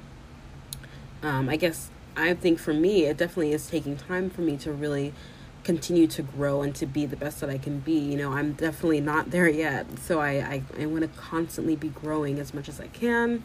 um 1.22 1.49
i 1.49 1.56
guess 1.56 1.88
i 2.16 2.34
think 2.34 2.58
for 2.58 2.75
me 2.75 3.04
it 3.04 3.16
definitely 3.16 3.52
is 3.52 3.66
taking 3.66 3.96
time 3.96 4.28
for 4.28 4.42
me 4.42 4.56
to 4.56 4.72
really 4.72 5.12
continue 5.64 6.07
to 6.09 6.23
grow 6.23 6.62
and 6.62 6.75
to 6.75 6.87
be 6.87 7.07
the 7.07 7.16
best 7.16 7.40
that 7.40 7.50
I 7.50 7.59
can 7.59 7.78
be. 7.81 7.99
You 7.99 8.16
know, 8.16 8.33
I'm 8.33 8.52
definitely 8.52 9.00
not 9.00 9.31
there 9.31 9.49
yet. 9.49 9.87
So 10.00 10.21
I, 10.21 10.31
I, 10.31 10.62
I 10.81 10.87
want 10.87 11.02
to 11.02 11.21
constantly 11.21 11.76
be 11.76 11.88
growing 11.88 12.38
as 12.38 12.52
much 12.52 12.69
as 12.69 12.81
I 12.81 12.88
can. 12.88 13.45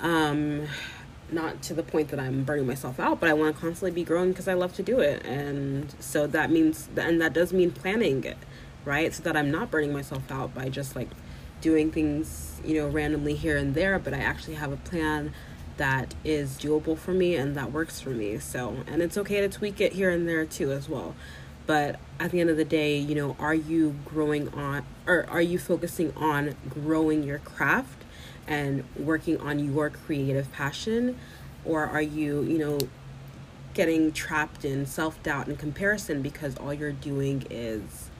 Um, 0.00 0.66
not 1.30 1.62
to 1.62 1.74
the 1.74 1.82
point 1.82 2.08
that 2.08 2.20
I'm 2.20 2.44
burning 2.44 2.66
myself 2.66 3.00
out, 3.00 3.20
but 3.20 3.28
I 3.28 3.32
want 3.32 3.54
to 3.54 3.60
constantly 3.60 3.90
be 3.90 4.04
growing 4.04 4.30
because 4.30 4.48
I 4.48 4.54
love 4.54 4.74
to 4.74 4.82
do 4.82 5.00
it. 5.00 5.24
And 5.24 5.94
so 5.98 6.26
that 6.26 6.50
means, 6.50 6.88
and 6.96 7.20
that 7.20 7.32
does 7.32 7.52
mean 7.52 7.70
planning 7.70 8.24
it, 8.24 8.36
right? 8.84 9.14
So 9.14 9.22
that 9.22 9.36
I'm 9.36 9.50
not 9.50 9.70
burning 9.70 9.92
myself 9.92 10.30
out 10.30 10.54
by 10.54 10.68
just 10.68 10.94
like 10.94 11.08
doing 11.60 11.90
things, 11.90 12.60
you 12.64 12.74
know, 12.74 12.88
randomly 12.88 13.34
here 13.34 13.56
and 13.56 13.74
there, 13.74 13.98
but 13.98 14.12
I 14.12 14.18
actually 14.18 14.54
have 14.54 14.72
a 14.72 14.76
plan 14.76 15.32
that 15.76 16.14
is 16.24 16.58
doable 16.58 16.96
for 16.96 17.12
me 17.12 17.36
and 17.36 17.56
that 17.56 17.72
works 17.72 18.00
for 18.00 18.10
me. 18.10 18.38
So, 18.38 18.76
and 18.86 19.02
it's 19.02 19.16
okay 19.18 19.40
to 19.40 19.48
tweak 19.48 19.80
it 19.80 19.92
here 19.92 20.10
and 20.10 20.28
there 20.28 20.44
too 20.44 20.72
as 20.72 20.88
well. 20.88 21.14
But 21.66 21.98
at 22.18 22.30
the 22.32 22.40
end 22.40 22.50
of 22.50 22.56
the 22.56 22.64
day, 22.64 22.98
you 22.98 23.14
know, 23.14 23.36
are 23.38 23.54
you 23.54 23.96
growing 24.04 24.48
on 24.54 24.84
or 25.06 25.26
are 25.28 25.42
you 25.42 25.58
focusing 25.58 26.12
on 26.16 26.56
growing 26.68 27.22
your 27.22 27.38
craft 27.38 28.04
and 28.46 28.84
working 28.96 29.38
on 29.40 29.72
your 29.72 29.90
creative 29.90 30.52
passion 30.52 31.18
or 31.64 31.84
are 31.84 32.02
you, 32.02 32.42
you 32.42 32.58
know, 32.58 32.78
getting 33.74 34.12
trapped 34.12 34.64
in 34.64 34.84
self-doubt 34.84 35.46
and 35.46 35.58
comparison 35.58 36.20
because 36.20 36.56
all 36.56 36.74
you're 36.74 36.92
doing 36.92 37.46
is 37.48 38.10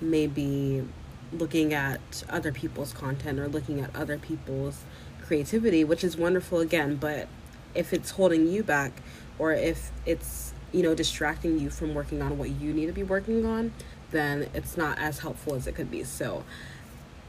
maybe 0.00 0.86
looking 1.32 1.72
at 1.72 2.24
other 2.28 2.52
people's 2.52 2.92
content 2.92 3.38
or 3.38 3.48
looking 3.48 3.80
at 3.80 3.94
other 3.94 4.18
people's 4.18 4.84
creativity, 5.22 5.84
which 5.84 6.04
is 6.04 6.16
wonderful 6.16 6.60
again, 6.60 6.96
but 6.96 7.28
if 7.74 7.92
it's 7.92 8.10
holding 8.10 8.46
you 8.46 8.62
back 8.62 8.92
or 9.38 9.52
if 9.52 9.90
it's, 10.04 10.52
you 10.72 10.82
know, 10.82 10.94
distracting 10.94 11.58
you 11.58 11.70
from 11.70 11.94
working 11.94 12.20
on 12.22 12.38
what 12.38 12.50
you 12.50 12.72
need 12.72 12.86
to 12.86 12.92
be 12.92 13.02
working 13.02 13.46
on, 13.46 13.72
then 14.10 14.48
it's 14.54 14.76
not 14.76 14.98
as 14.98 15.20
helpful 15.20 15.54
as 15.54 15.66
it 15.66 15.74
could 15.74 15.90
be. 15.90 16.04
So, 16.04 16.44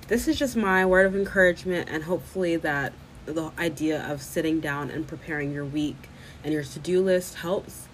this 0.10 0.28
is 0.28 0.38
just 0.38 0.58
my 0.58 0.86
word 0.86 1.06
of 1.06 1.16
encouragement, 1.16 1.88
and 1.90 2.04
hopefully, 2.04 2.58
that 2.58 2.92
the 3.26 3.52
idea 3.58 4.06
of 4.12 4.22
sitting 4.22 4.60
down 4.60 4.92
and 4.92 5.08
preparing 5.08 5.54
your 5.54 5.64
week 5.64 6.10
and 6.44 6.54
your 6.54 6.64
to 6.64 6.80
do 6.80 7.02
list 7.02 7.36
helps 7.36 7.88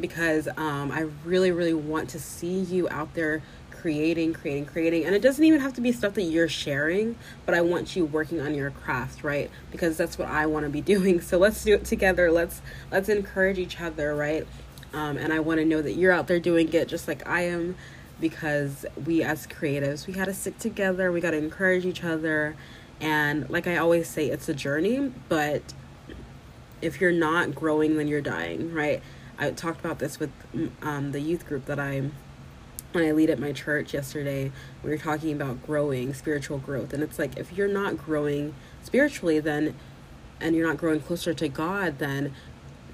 because 0.00 0.48
um, 0.56 0.90
I 0.90 1.06
really, 1.24 1.50
really 1.50 1.74
want 1.74 2.08
to 2.10 2.18
see 2.18 2.58
you 2.58 2.88
out 2.88 3.14
there 3.14 3.42
creating, 3.82 4.32
creating, 4.32 4.64
creating. 4.64 5.04
And 5.04 5.14
it 5.14 5.20
doesn't 5.20 5.44
even 5.44 5.60
have 5.60 5.74
to 5.74 5.80
be 5.80 5.90
stuff 5.90 6.14
that 6.14 6.22
you're 6.22 6.48
sharing, 6.48 7.16
but 7.44 7.54
I 7.54 7.62
want 7.62 7.96
you 7.96 8.04
working 8.04 8.40
on 8.40 8.54
your 8.54 8.70
craft, 8.70 9.24
right? 9.24 9.50
Because 9.72 9.96
that's 9.96 10.16
what 10.16 10.28
I 10.28 10.46
want 10.46 10.64
to 10.64 10.70
be 10.70 10.80
doing. 10.94 11.20
So 11.20 11.36
let's 11.36 11.64
do 11.64 11.74
it 11.74 11.84
together. 11.84 12.30
Let's 12.30 12.62
let's 12.92 13.08
encourage 13.08 13.58
each 13.58 13.80
other, 13.80 14.14
right? 14.14 14.46
Um, 14.94 15.16
and 15.16 15.32
I 15.32 15.40
want 15.40 15.58
to 15.58 15.64
know 15.64 15.82
that 15.82 15.94
you're 15.94 16.12
out 16.12 16.28
there 16.28 16.38
doing 16.38 16.72
it 16.72 16.86
just 16.86 17.08
like 17.08 17.26
I 17.28 17.42
am 17.42 17.74
because 18.20 18.86
we 19.04 19.22
as 19.22 19.48
creatives, 19.48 20.06
we 20.06 20.12
got 20.12 20.26
to 20.26 20.34
stick 20.34 20.58
together. 20.58 21.10
We 21.10 21.20
got 21.20 21.32
to 21.32 21.38
encourage 21.38 21.84
each 21.84 22.04
other. 22.04 22.54
And 23.00 23.50
like 23.50 23.66
I 23.66 23.78
always 23.78 24.08
say, 24.08 24.30
it's 24.30 24.48
a 24.48 24.54
journey, 24.54 25.12
but 25.28 25.62
if 26.80 27.00
you're 27.00 27.10
not 27.10 27.52
growing, 27.52 27.96
then 27.96 28.06
you're 28.06 28.20
dying, 28.20 28.72
right? 28.72 29.02
I 29.38 29.50
talked 29.50 29.80
about 29.80 29.98
this 29.98 30.20
with 30.20 30.30
um, 30.82 31.10
the 31.10 31.20
youth 31.20 31.46
group 31.46 31.66
that 31.66 31.80
I'm 31.80 32.12
when 32.92 33.04
I 33.04 33.12
lead 33.12 33.30
at 33.30 33.38
my 33.38 33.52
church 33.52 33.94
yesterday, 33.94 34.52
we 34.82 34.90
were 34.90 34.98
talking 34.98 35.32
about 35.32 35.64
growing, 35.66 36.14
spiritual 36.14 36.58
growth. 36.58 36.92
And 36.92 37.02
it's 37.02 37.18
like 37.18 37.36
if 37.36 37.52
you're 37.52 37.68
not 37.68 37.96
growing 37.96 38.54
spiritually, 38.82 39.40
then 39.40 39.74
and 40.40 40.54
you're 40.56 40.66
not 40.66 40.76
growing 40.76 41.00
closer 41.00 41.32
to 41.32 41.48
God, 41.48 41.98
then 41.98 42.34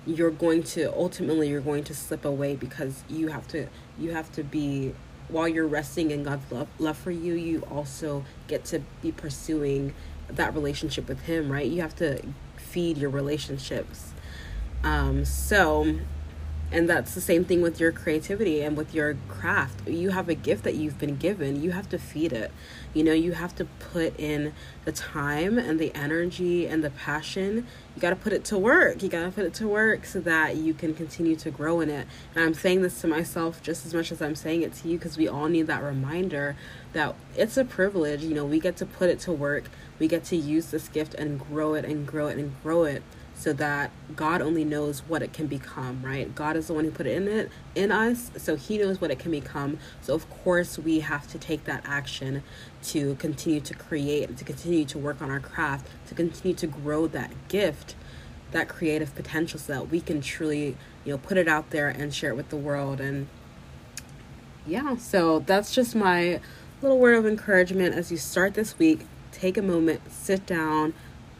you're 0.07 0.31
going 0.31 0.62
to 0.62 0.93
ultimately 0.93 1.49
you're 1.49 1.61
going 1.61 1.85
to 1.85 1.95
slip 1.95 2.25
away 2.25 2.55
because 2.57 3.02
you 3.09 3.28
have 3.28 3.47
to 3.49 3.67
you 3.99 4.12
have 4.12 4.31
to 4.33 4.43
be 4.43 4.95
while 5.28 5.49
you're 5.49 5.67
resting 5.67 6.11
in 6.11 6.23
God's 6.23 6.50
love 6.50 6.69
love 6.78 6.97
for 6.97 7.11
you, 7.11 7.35
you 7.35 7.61
also 7.71 8.25
get 8.47 8.64
to 8.67 8.81
be 9.02 9.12
pursuing 9.12 9.95
that 10.28 10.55
relationship 10.55 11.09
with 11.09 11.23
him, 11.23 11.50
right? 11.50 11.67
You 11.67 11.83
have 11.83 11.97
to 11.97 12.23
feed 12.57 12.99
your 12.99 13.11
relationships. 13.11 14.12
Um 14.85 15.25
so 15.25 15.97
and 16.70 16.88
that's 16.88 17.14
the 17.14 17.20
same 17.20 17.44
thing 17.44 17.62
with 17.62 17.80
your 17.80 17.92
creativity 17.92 18.60
and 18.60 18.76
with 18.76 18.92
your 18.92 19.16
craft. 19.26 19.88
You 19.88 20.10
have 20.10 20.28
a 20.28 20.34
gift 20.34 20.64
that 20.64 20.75
you've 20.75 20.98
been 20.98 21.16
given. 21.16 21.62
You 21.62 21.70
have 21.70 21.88
to 21.90 21.98
feed 21.98 22.32
it. 22.32 22.50
You 22.92 23.04
know 23.04 23.12
you 23.12 23.32
have 23.32 23.54
to 23.56 23.64
put 23.64 24.18
in 24.18 24.52
the 24.84 24.92
time 24.92 25.56
and 25.58 25.78
the 25.78 25.94
energy 25.94 26.66
and 26.66 26.84
the 26.84 26.90
passion. 26.90 27.66
You 27.96 28.02
got 28.02 28.10
to 28.10 28.16
put 28.16 28.32
it 28.34 28.44
to 28.46 28.58
work. 28.58 29.02
You 29.02 29.08
got 29.08 29.25
to 29.25 29.30
put 29.30 29.44
it 29.44 29.54
to 29.54 29.68
work 29.68 30.04
so 30.04 30.20
that 30.20 30.56
you 30.56 30.75
can 30.75 30.94
continue 30.94 31.37
to 31.37 31.50
grow 31.50 31.80
in 31.80 31.88
it. 31.88 32.06
And 32.34 32.44
i'm 32.44 32.54
saying 32.54 32.82
this 32.82 33.00
to 33.00 33.06
myself 33.06 33.62
just 33.62 33.87
as 33.87 33.94
much 33.94 34.12
as 34.12 34.20
i'm 34.20 34.34
saying 34.34 34.62
it 34.62 34.75
to 34.75 34.88
you 34.88 34.98
because 34.98 35.16
we 35.16 35.26
all 35.26 35.48
need 35.48 35.66
that 35.68 35.82
reminder 35.82 36.56
that 36.92 37.14
it's 37.34 37.56
a 37.56 37.64
privilege. 37.64 38.22
You 38.22 38.34
know 38.34 38.44
we 38.44 38.60
get 38.60 38.76
to 38.78 38.87
put 38.87 39.08
it 39.08 39.20
to 39.20 39.32
work. 39.32 39.64
We 39.98 40.06
get 40.06 40.25
to 40.25 40.37
use 40.37 40.70
this 40.70 40.88
gift 40.88 41.14
and 41.14 41.40
grow 41.40 41.75
it 41.75 41.87
and 41.87 42.06
grow 42.06 42.26
it 42.26 42.37
and 42.37 42.54
grow 42.62 42.84
it 42.84 43.02
so 43.38 43.52
that 43.52 43.92
God 44.16 44.42
only 44.42 44.64
knows 44.64 45.00
what 45.07 45.23
it 45.23 45.33
can 45.33 45.47
become, 45.47 46.02
right? 46.02 46.35
God 46.35 46.57
is 46.57 46.66
the 46.66 46.75
one 46.75 46.85
who 46.85 46.90
put 46.90 47.07
it 47.07 47.16
in 47.16 47.28
it 47.28 47.50
in 47.76 47.92
us, 47.92 48.33
so 48.37 48.57
he 48.57 48.78
knows 48.78 49.00
what 49.00 49.12
it 49.12 49.21
can 49.21 49.30
become. 49.30 49.78
So 50.02 50.12
of 50.12 50.28
course 50.28 50.76
we 50.76 51.00
have 51.00 51.28
to 51.28 51.38
take 51.38 51.64
that 51.64 51.85
action 51.87 52.42
to 52.85 53.14
continue 53.14 53.61
to 53.61 53.75
create, 53.75 54.37
to 54.37 54.45
continue 54.45 54.85
to 54.87 54.99
work 54.99 55.23
on 55.23 55.30
our 55.30 55.38
craft, 55.38 55.87
to 56.09 56.14
continue 56.14 56.57
to 56.57 56.66
grow 56.66 57.07
that 57.07 57.30
gift, 57.47 57.95
that 58.50 58.68
creative 58.68 59.14
potential 59.14 59.61
so 59.61 59.73
that 59.73 59.88
we 59.88 60.00
can 60.00 60.21
truly, 60.21 60.76
you 61.04 61.12
know, 61.12 61.18
put 61.18 61.37
it 61.37 61.47
out 61.47 61.71
there 61.71 61.88
and 61.88 62.12
share 62.12 62.30
it 62.30 62.37
with 62.37 62.49
the 62.49 62.57
world 62.57 63.00
and 63.00 63.28
yeah, 64.66 64.97
so 64.97 65.38
that's 65.38 65.75
just 65.75 65.95
my 65.95 66.40
little 66.83 66.99
word 66.99 67.16
of 67.16 67.26
encouragement 67.26 67.95
as 67.95 68.11
you 68.11 68.18
start 68.18 68.54
this 68.54 68.78
week. 68.78 69.07
Take 69.33 69.57
a 69.57 69.62
moment, 69.62 70.00
sit 70.11 70.45
down, 70.45 70.92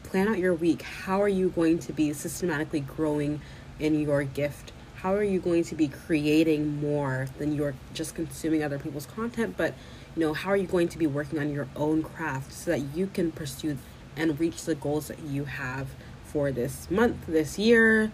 plan 0.09 0.27
out 0.27 0.39
your 0.39 0.55
week. 0.55 0.81
How 0.81 1.21
are 1.21 1.29
you 1.29 1.49
going 1.49 1.77
to 1.79 1.93
be 1.93 2.13
systematically 2.13 2.79
growing 2.79 3.41
in 3.79 4.01
your 4.01 4.23
gift? 4.23 4.71
How 4.95 5.13
are 5.13 5.23
you 5.23 5.39
going 5.39 5.63
to 5.65 5.75
be 5.75 5.87
creating 5.87 6.81
more 6.81 7.27
than 7.37 7.53
you're 7.53 7.75
just 7.93 8.15
consuming 8.15 8.63
other 8.63 8.79
people's 8.79 9.05
content? 9.05 9.55
But, 9.55 9.75
you 10.15 10.21
know, 10.21 10.33
how 10.33 10.49
are 10.49 10.57
you 10.57 10.65
going 10.65 10.87
to 10.89 10.97
be 10.97 11.05
working 11.05 11.37
on 11.37 11.53
your 11.53 11.67
own 11.75 12.01
craft 12.01 12.51
so 12.51 12.71
that 12.71 12.79
you 12.95 13.05
can 13.05 13.31
pursue 13.31 13.77
and 14.15 14.39
reach 14.39 14.65
the 14.65 14.73
goals 14.73 15.09
that 15.09 15.19
you 15.19 15.45
have 15.45 15.89
for 16.25 16.51
this 16.51 16.89
month, 16.89 17.27
this 17.27 17.59
year, 17.59 18.11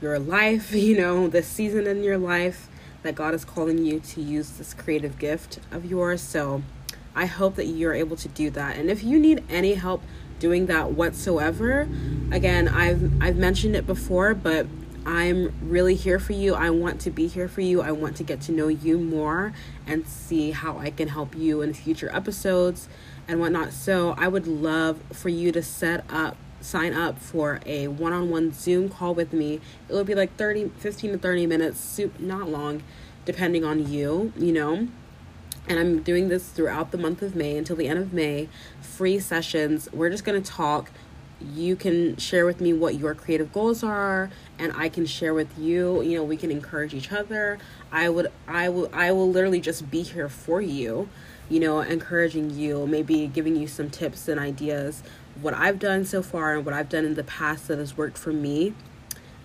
your 0.00 0.18
life, 0.18 0.72
you 0.74 0.96
know, 0.96 1.28
this 1.28 1.46
season 1.46 1.86
in 1.86 2.02
your 2.02 2.16
life 2.16 2.68
that 3.02 3.14
God 3.14 3.34
is 3.34 3.44
calling 3.44 3.84
you 3.84 4.00
to 4.00 4.22
use 4.22 4.52
this 4.52 4.72
creative 4.72 5.18
gift 5.18 5.58
of 5.70 5.84
yours. 5.84 6.22
So 6.22 6.62
I 7.14 7.26
hope 7.26 7.56
that 7.56 7.66
you're 7.66 7.94
able 7.94 8.16
to 8.16 8.28
do 8.28 8.48
that. 8.50 8.76
And 8.76 8.90
if 8.90 9.04
you 9.04 9.18
need 9.18 9.44
any 9.50 9.74
help 9.74 10.02
doing 10.38 10.66
that 10.66 10.92
whatsoever. 10.92 11.88
Again, 12.30 12.68
I've 12.68 13.22
I've 13.22 13.36
mentioned 13.36 13.76
it 13.76 13.86
before, 13.86 14.34
but 14.34 14.66
I'm 15.06 15.54
really 15.62 15.94
here 15.94 16.18
for 16.18 16.32
you. 16.32 16.54
I 16.54 16.70
want 16.70 17.00
to 17.02 17.10
be 17.10 17.28
here 17.28 17.46
for 17.46 17.60
you. 17.60 17.80
I 17.80 17.92
want 17.92 18.16
to 18.16 18.24
get 18.24 18.40
to 18.42 18.52
know 18.52 18.66
you 18.66 18.98
more 18.98 19.52
and 19.86 20.06
see 20.06 20.50
how 20.50 20.78
I 20.78 20.90
can 20.90 21.08
help 21.08 21.36
you 21.36 21.62
in 21.62 21.74
future 21.74 22.10
episodes 22.12 22.88
and 23.28 23.38
whatnot. 23.38 23.72
So 23.72 24.16
I 24.18 24.26
would 24.26 24.48
love 24.48 25.00
for 25.12 25.28
you 25.28 25.52
to 25.52 25.62
set 25.62 26.04
up 26.10 26.36
sign 26.60 26.92
up 26.92 27.20
for 27.20 27.60
a 27.64 27.86
one-on-one 27.86 28.52
Zoom 28.52 28.88
call 28.88 29.14
with 29.14 29.32
me. 29.32 29.60
It 29.88 29.92
will 29.92 30.02
be 30.02 30.16
like 30.16 30.34
30 30.36 30.70
15 30.78 31.12
to 31.12 31.18
30 31.18 31.46
minutes, 31.46 32.00
not 32.18 32.48
long, 32.48 32.82
depending 33.24 33.64
on 33.64 33.88
you, 33.88 34.32
you 34.36 34.52
know. 34.52 34.88
And 35.68 35.78
I'm 35.78 36.02
doing 36.02 36.28
this 36.28 36.48
throughout 36.48 36.92
the 36.92 36.98
month 36.98 37.22
of 37.22 37.34
May 37.34 37.56
until 37.56 37.76
the 37.76 37.88
end 37.88 37.98
of 37.98 38.12
May. 38.12 38.48
Free 38.80 39.18
sessions. 39.18 39.88
We're 39.92 40.10
just 40.10 40.24
going 40.24 40.40
to 40.40 40.50
talk 40.50 40.90
you 41.40 41.76
can 41.76 42.16
share 42.16 42.46
with 42.46 42.60
me 42.60 42.72
what 42.72 42.94
your 42.94 43.14
creative 43.14 43.52
goals 43.52 43.82
are 43.82 44.30
and 44.58 44.72
I 44.74 44.88
can 44.88 45.04
share 45.04 45.34
with 45.34 45.58
you 45.58 46.00
you 46.02 46.16
know 46.16 46.24
we 46.24 46.36
can 46.36 46.50
encourage 46.50 46.94
each 46.94 47.12
other 47.12 47.58
I 47.92 48.08
would 48.08 48.32
I 48.48 48.68
will 48.70 48.88
I 48.92 49.12
will 49.12 49.30
literally 49.30 49.60
just 49.60 49.90
be 49.90 50.02
here 50.02 50.28
for 50.28 50.62
you 50.62 51.08
you 51.48 51.60
know 51.60 51.80
encouraging 51.80 52.50
you 52.50 52.86
maybe 52.86 53.26
giving 53.26 53.54
you 53.54 53.68
some 53.68 53.90
tips 53.90 54.28
and 54.28 54.40
ideas 54.40 55.02
what 55.40 55.52
I've 55.52 55.78
done 55.78 56.06
so 56.06 56.22
far 56.22 56.56
and 56.56 56.64
what 56.64 56.74
I've 56.74 56.88
done 56.88 57.04
in 57.04 57.14
the 57.14 57.24
past 57.24 57.68
that 57.68 57.78
has 57.78 57.96
worked 57.96 58.16
for 58.16 58.32
me 58.32 58.74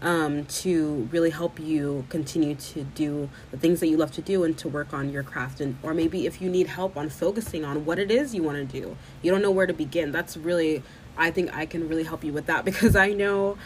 um, 0.01 0.45
to 0.45 1.07
really 1.11 1.29
help 1.29 1.59
you 1.59 2.05
continue 2.09 2.55
to 2.55 2.83
do 2.83 3.29
the 3.51 3.57
things 3.57 3.79
that 3.79 3.87
you 3.87 3.97
love 3.97 4.11
to 4.13 4.21
do 4.21 4.43
and 4.43 4.57
to 4.57 4.67
work 4.67 4.93
on 4.93 5.09
your 5.09 5.23
craft 5.23 5.61
and 5.61 5.77
or 5.83 5.93
maybe 5.93 6.25
if 6.25 6.41
you 6.41 6.49
need 6.49 6.67
help 6.67 6.97
on 6.97 7.09
focusing 7.09 7.63
on 7.63 7.85
what 7.85 7.99
it 7.99 8.09
is 8.09 8.33
you 8.33 8.41
want 8.41 8.57
to 8.57 8.81
do 8.81 8.97
you 9.21 9.31
don't 9.31 9.41
know 9.41 9.51
where 9.51 9.67
to 9.67 9.73
begin 9.73 10.11
that's 10.11 10.35
really 10.35 10.81
I 11.17 11.29
think 11.31 11.55
I 11.55 11.65
can 11.65 11.87
really 11.87 12.03
help 12.03 12.23
you 12.23 12.33
with 12.33 12.47
that 12.47 12.65
because 12.65 12.95
I 12.95 13.11
know 13.11 13.57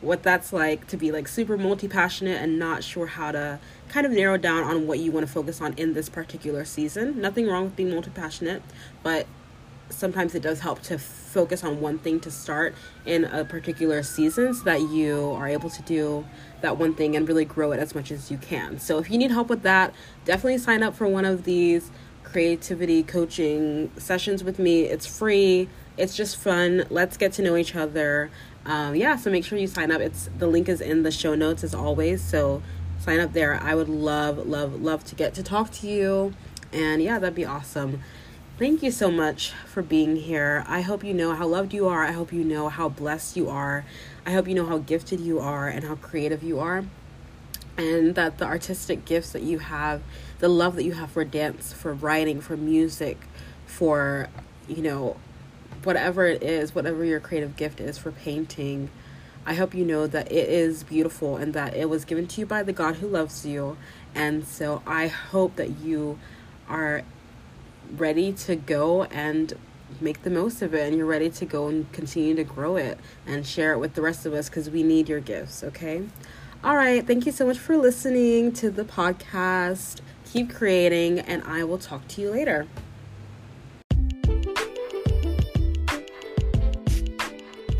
what 0.00 0.22
that's 0.22 0.52
like 0.52 0.86
to 0.86 0.96
be 0.96 1.12
like 1.12 1.28
super 1.28 1.58
multi 1.58 1.86
passionate 1.86 2.40
and 2.42 2.58
not 2.58 2.82
sure 2.82 3.06
how 3.06 3.32
to 3.32 3.58
kind 3.88 4.06
of 4.06 4.12
narrow 4.12 4.36
down 4.36 4.64
on 4.64 4.86
what 4.86 4.98
you 4.98 5.12
want 5.12 5.26
to 5.26 5.32
focus 5.32 5.60
on 5.60 5.74
in 5.74 5.92
this 5.92 6.08
particular 6.08 6.64
season. 6.64 7.20
Nothing 7.20 7.46
wrong 7.46 7.64
with 7.64 7.76
being 7.76 7.90
multi 7.90 8.10
passionate, 8.10 8.62
but 9.02 9.26
sometimes 9.90 10.34
it 10.34 10.42
does 10.42 10.60
help 10.60 10.82
to 10.82 10.98
focus 10.98 11.62
on 11.62 11.80
one 11.80 11.98
thing 11.98 12.20
to 12.20 12.30
start 12.30 12.74
in 13.06 13.24
a 13.24 13.44
particular 13.44 14.02
season 14.02 14.54
so 14.54 14.64
that 14.64 14.80
you 14.80 15.32
are 15.32 15.48
able 15.48 15.70
to 15.70 15.82
do 15.82 16.24
that 16.60 16.76
one 16.76 16.94
thing 16.94 17.16
and 17.16 17.28
really 17.28 17.44
grow 17.44 17.72
it 17.72 17.78
as 17.78 17.94
much 17.94 18.10
as 18.10 18.30
you 18.30 18.38
can. 18.38 18.78
So 18.78 18.98
if 18.98 19.10
you 19.10 19.18
need 19.18 19.30
help 19.30 19.48
with 19.48 19.62
that, 19.62 19.94
definitely 20.24 20.58
sign 20.58 20.82
up 20.82 20.94
for 20.94 21.06
one 21.06 21.24
of 21.24 21.44
these 21.44 21.90
creativity 22.22 23.02
coaching 23.02 23.90
sessions 23.96 24.44
with 24.44 24.58
me. 24.58 24.82
It's 24.82 25.06
free. 25.06 25.68
It's 25.96 26.16
just 26.16 26.36
fun. 26.36 26.84
Let's 26.90 27.16
get 27.16 27.32
to 27.34 27.42
know 27.42 27.56
each 27.56 27.74
other. 27.74 28.30
Um, 28.64 28.94
yeah, 28.94 29.16
so 29.16 29.30
make 29.30 29.44
sure 29.44 29.58
you 29.58 29.66
sign 29.66 29.90
up. 29.90 30.00
It's 30.00 30.28
the 30.38 30.46
link 30.46 30.68
is 30.68 30.80
in 30.80 31.02
the 31.02 31.10
show 31.10 31.34
notes 31.34 31.64
as 31.64 31.74
always. 31.74 32.22
So 32.22 32.62
sign 32.98 33.20
up 33.20 33.32
there. 33.32 33.54
I 33.54 33.74
would 33.74 33.88
love, 33.88 34.46
love, 34.46 34.80
love 34.80 35.04
to 35.04 35.14
get 35.14 35.34
to 35.34 35.42
talk 35.42 35.70
to 35.72 35.86
you. 35.86 36.34
And 36.72 37.02
yeah, 37.02 37.18
that'd 37.18 37.34
be 37.34 37.44
awesome. 37.44 38.02
Thank 38.60 38.82
you 38.82 38.90
so 38.90 39.10
much 39.10 39.52
for 39.64 39.80
being 39.80 40.16
here. 40.16 40.66
I 40.68 40.82
hope 40.82 41.02
you 41.02 41.14
know 41.14 41.32
how 41.34 41.46
loved 41.46 41.72
you 41.72 41.88
are. 41.88 42.04
I 42.04 42.12
hope 42.12 42.30
you 42.30 42.44
know 42.44 42.68
how 42.68 42.90
blessed 42.90 43.34
you 43.34 43.48
are. 43.48 43.86
I 44.26 44.32
hope 44.32 44.46
you 44.46 44.54
know 44.54 44.66
how 44.66 44.76
gifted 44.76 45.18
you 45.18 45.40
are 45.40 45.66
and 45.66 45.82
how 45.82 45.94
creative 45.94 46.42
you 46.42 46.58
are. 46.58 46.84
And 47.78 48.14
that 48.16 48.36
the 48.36 48.44
artistic 48.44 49.06
gifts 49.06 49.32
that 49.32 49.40
you 49.40 49.60
have, 49.60 50.02
the 50.40 50.48
love 50.50 50.76
that 50.76 50.84
you 50.84 50.92
have 50.92 51.10
for 51.10 51.24
dance, 51.24 51.72
for 51.72 51.94
writing, 51.94 52.42
for 52.42 52.54
music, 52.54 53.22
for, 53.64 54.28
you 54.68 54.82
know, 54.82 55.16
whatever 55.82 56.26
it 56.26 56.42
is, 56.42 56.74
whatever 56.74 57.02
your 57.02 57.18
creative 57.18 57.56
gift 57.56 57.80
is 57.80 57.96
for 57.96 58.12
painting, 58.12 58.90
I 59.46 59.54
hope 59.54 59.74
you 59.74 59.86
know 59.86 60.06
that 60.06 60.30
it 60.30 60.50
is 60.50 60.84
beautiful 60.84 61.38
and 61.38 61.54
that 61.54 61.74
it 61.74 61.88
was 61.88 62.04
given 62.04 62.26
to 62.26 62.42
you 62.42 62.46
by 62.46 62.62
the 62.62 62.74
God 62.74 62.96
who 62.96 63.08
loves 63.08 63.46
you. 63.46 63.78
And 64.14 64.46
so 64.46 64.82
I 64.86 65.06
hope 65.06 65.56
that 65.56 65.78
you 65.78 66.18
are 66.68 67.04
ready 67.96 68.32
to 68.32 68.56
go 68.56 69.04
and 69.04 69.54
make 70.00 70.22
the 70.22 70.30
most 70.30 70.62
of 70.62 70.74
it 70.74 70.86
and 70.86 70.96
you're 70.96 71.06
ready 71.06 71.28
to 71.28 71.44
go 71.44 71.68
and 71.68 71.90
continue 71.92 72.34
to 72.34 72.44
grow 72.44 72.76
it 72.76 72.98
and 73.26 73.46
share 73.46 73.72
it 73.72 73.78
with 73.78 73.94
the 73.94 74.02
rest 74.02 74.24
of 74.24 74.32
us 74.32 74.48
because 74.48 74.70
we 74.70 74.82
need 74.82 75.08
your 75.08 75.20
gifts, 75.20 75.64
okay? 75.64 76.02
All 76.62 76.76
right, 76.76 77.06
thank 77.06 77.26
you 77.26 77.32
so 77.32 77.46
much 77.46 77.58
for 77.58 77.76
listening 77.76 78.52
to 78.52 78.70
the 78.70 78.84
podcast. 78.84 80.00
Keep 80.30 80.54
creating, 80.54 81.18
and 81.18 81.42
I 81.44 81.64
will 81.64 81.78
talk 81.78 82.06
to 82.08 82.20
you 82.20 82.30
later. 82.30 82.68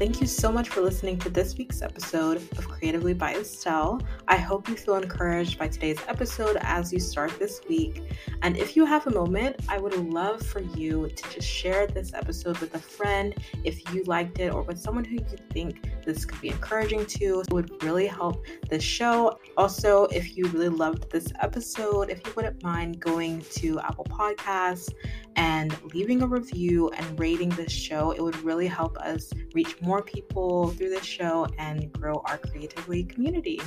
Thank 0.01 0.23
you 0.23 0.27
so 0.27 0.51
much 0.51 0.71
for 0.71 0.81
listening 0.81 1.19
to 1.19 1.29
this 1.29 1.59
week's 1.59 1.83
episode 1.83 2.39
of 2.57 2.67
Creatively 2.67 3.13
by 3.13 3.35
Estelle. 3.35 4.01
I 4.29 4.39
hope 4.39 4.67
you 4.67 4.75
feel 4.75 4.95
encouraged 4.95 5.59
by 5.59 5.69
today's 5.69 5.99
episode 6.09 6.57
as 6.63 6.91
you 6.91 6.99
start 6.99 7.39
this 7.39 7.61
week. 7.69 8.03
And 8.41 8.57
if 8.57 8.77
you 8.77 8.87
have 8.87 9.07
a 9.09 9.11
moment, 9.11 9.57
I 9.69 9.77
would 9.77 9.95
love 10.11 10.41
for 10.41 10.61
you 10.61 11.11
to 11.11 11.35
just 11.35 11.47
share 11.47 11.87
this 11.87 12.15
episode 12.15 12.57
with 12.61 12.75
a 12.75 12.79
friend 12.79 13.35
if 13.63 13.93
you 13.93 14.03
liked 14.05 14.39
it 14.39 14.55
or 14.55 14.63
with 14.63 14.79
someone 14.79 15.05
who 15.05 15.17
you 15.17 15.37
think 15.51 15.91
this 16.05 16.25
could 16.25 16.41
be 16.41 16.49
encouraging 16.49 17.07
to. 17.07 17.41
It 17.41 17.53
would 17.53 17.83
really 17.83 18.07
help 18.07 18.45
the 18.69 18.81
show. 18.81 19.39
Also, 19.57 20.05
if 20.07 20.37
you 20.37 20.47
really 20.47 20.69
loved 20.69 21.11
this 21.11 21.27
episode, 21.41 22.11
if 22.11 22.25
you 22.27 22.33
wouldn't 22.37 22.63
mind 22.63 23.01
going 23.01 23.43
to 23.53 23.79
Apple 23.81 24.05
Podcasts 24.05 24.89
and 25.37 25.77
leaving 25.95 26.23
a 26.23 26.27
review 26.27 26.91
and 26.91 27.19
rating 27.19 27.51
this 27.51 27.73
show, 27.73 28.11
it 28.13 28.23
would 28.23 28.37
really 28.43 28.67
help 28.67 28.97
us 28.99 29.31
reach 29.55 29.81
more 29.81 30.03
people 30.03 30.69
through 30.69 30.91
this 30.91 31.05
show 31.05 31.47
and 31.59 31.93
grow 31.93 32.23
our 32.27 32.39
creatively 32.39 33.05
community. 33.05 33.61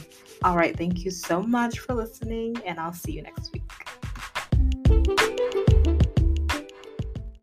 All 0.43 0.55
right, 0.55 0.77
thank 0.77 1.03
you 1.03 1.11
so 1.11 1.41
much 1.41 1.79
for 1.79 1.93
listening, 1.93 2.57
and 2.65 2.79
I'll 2.79 2.93
see 2.93 3.13
you 3.13 3.23
next 3.23 3.51
week. 3.53 5.22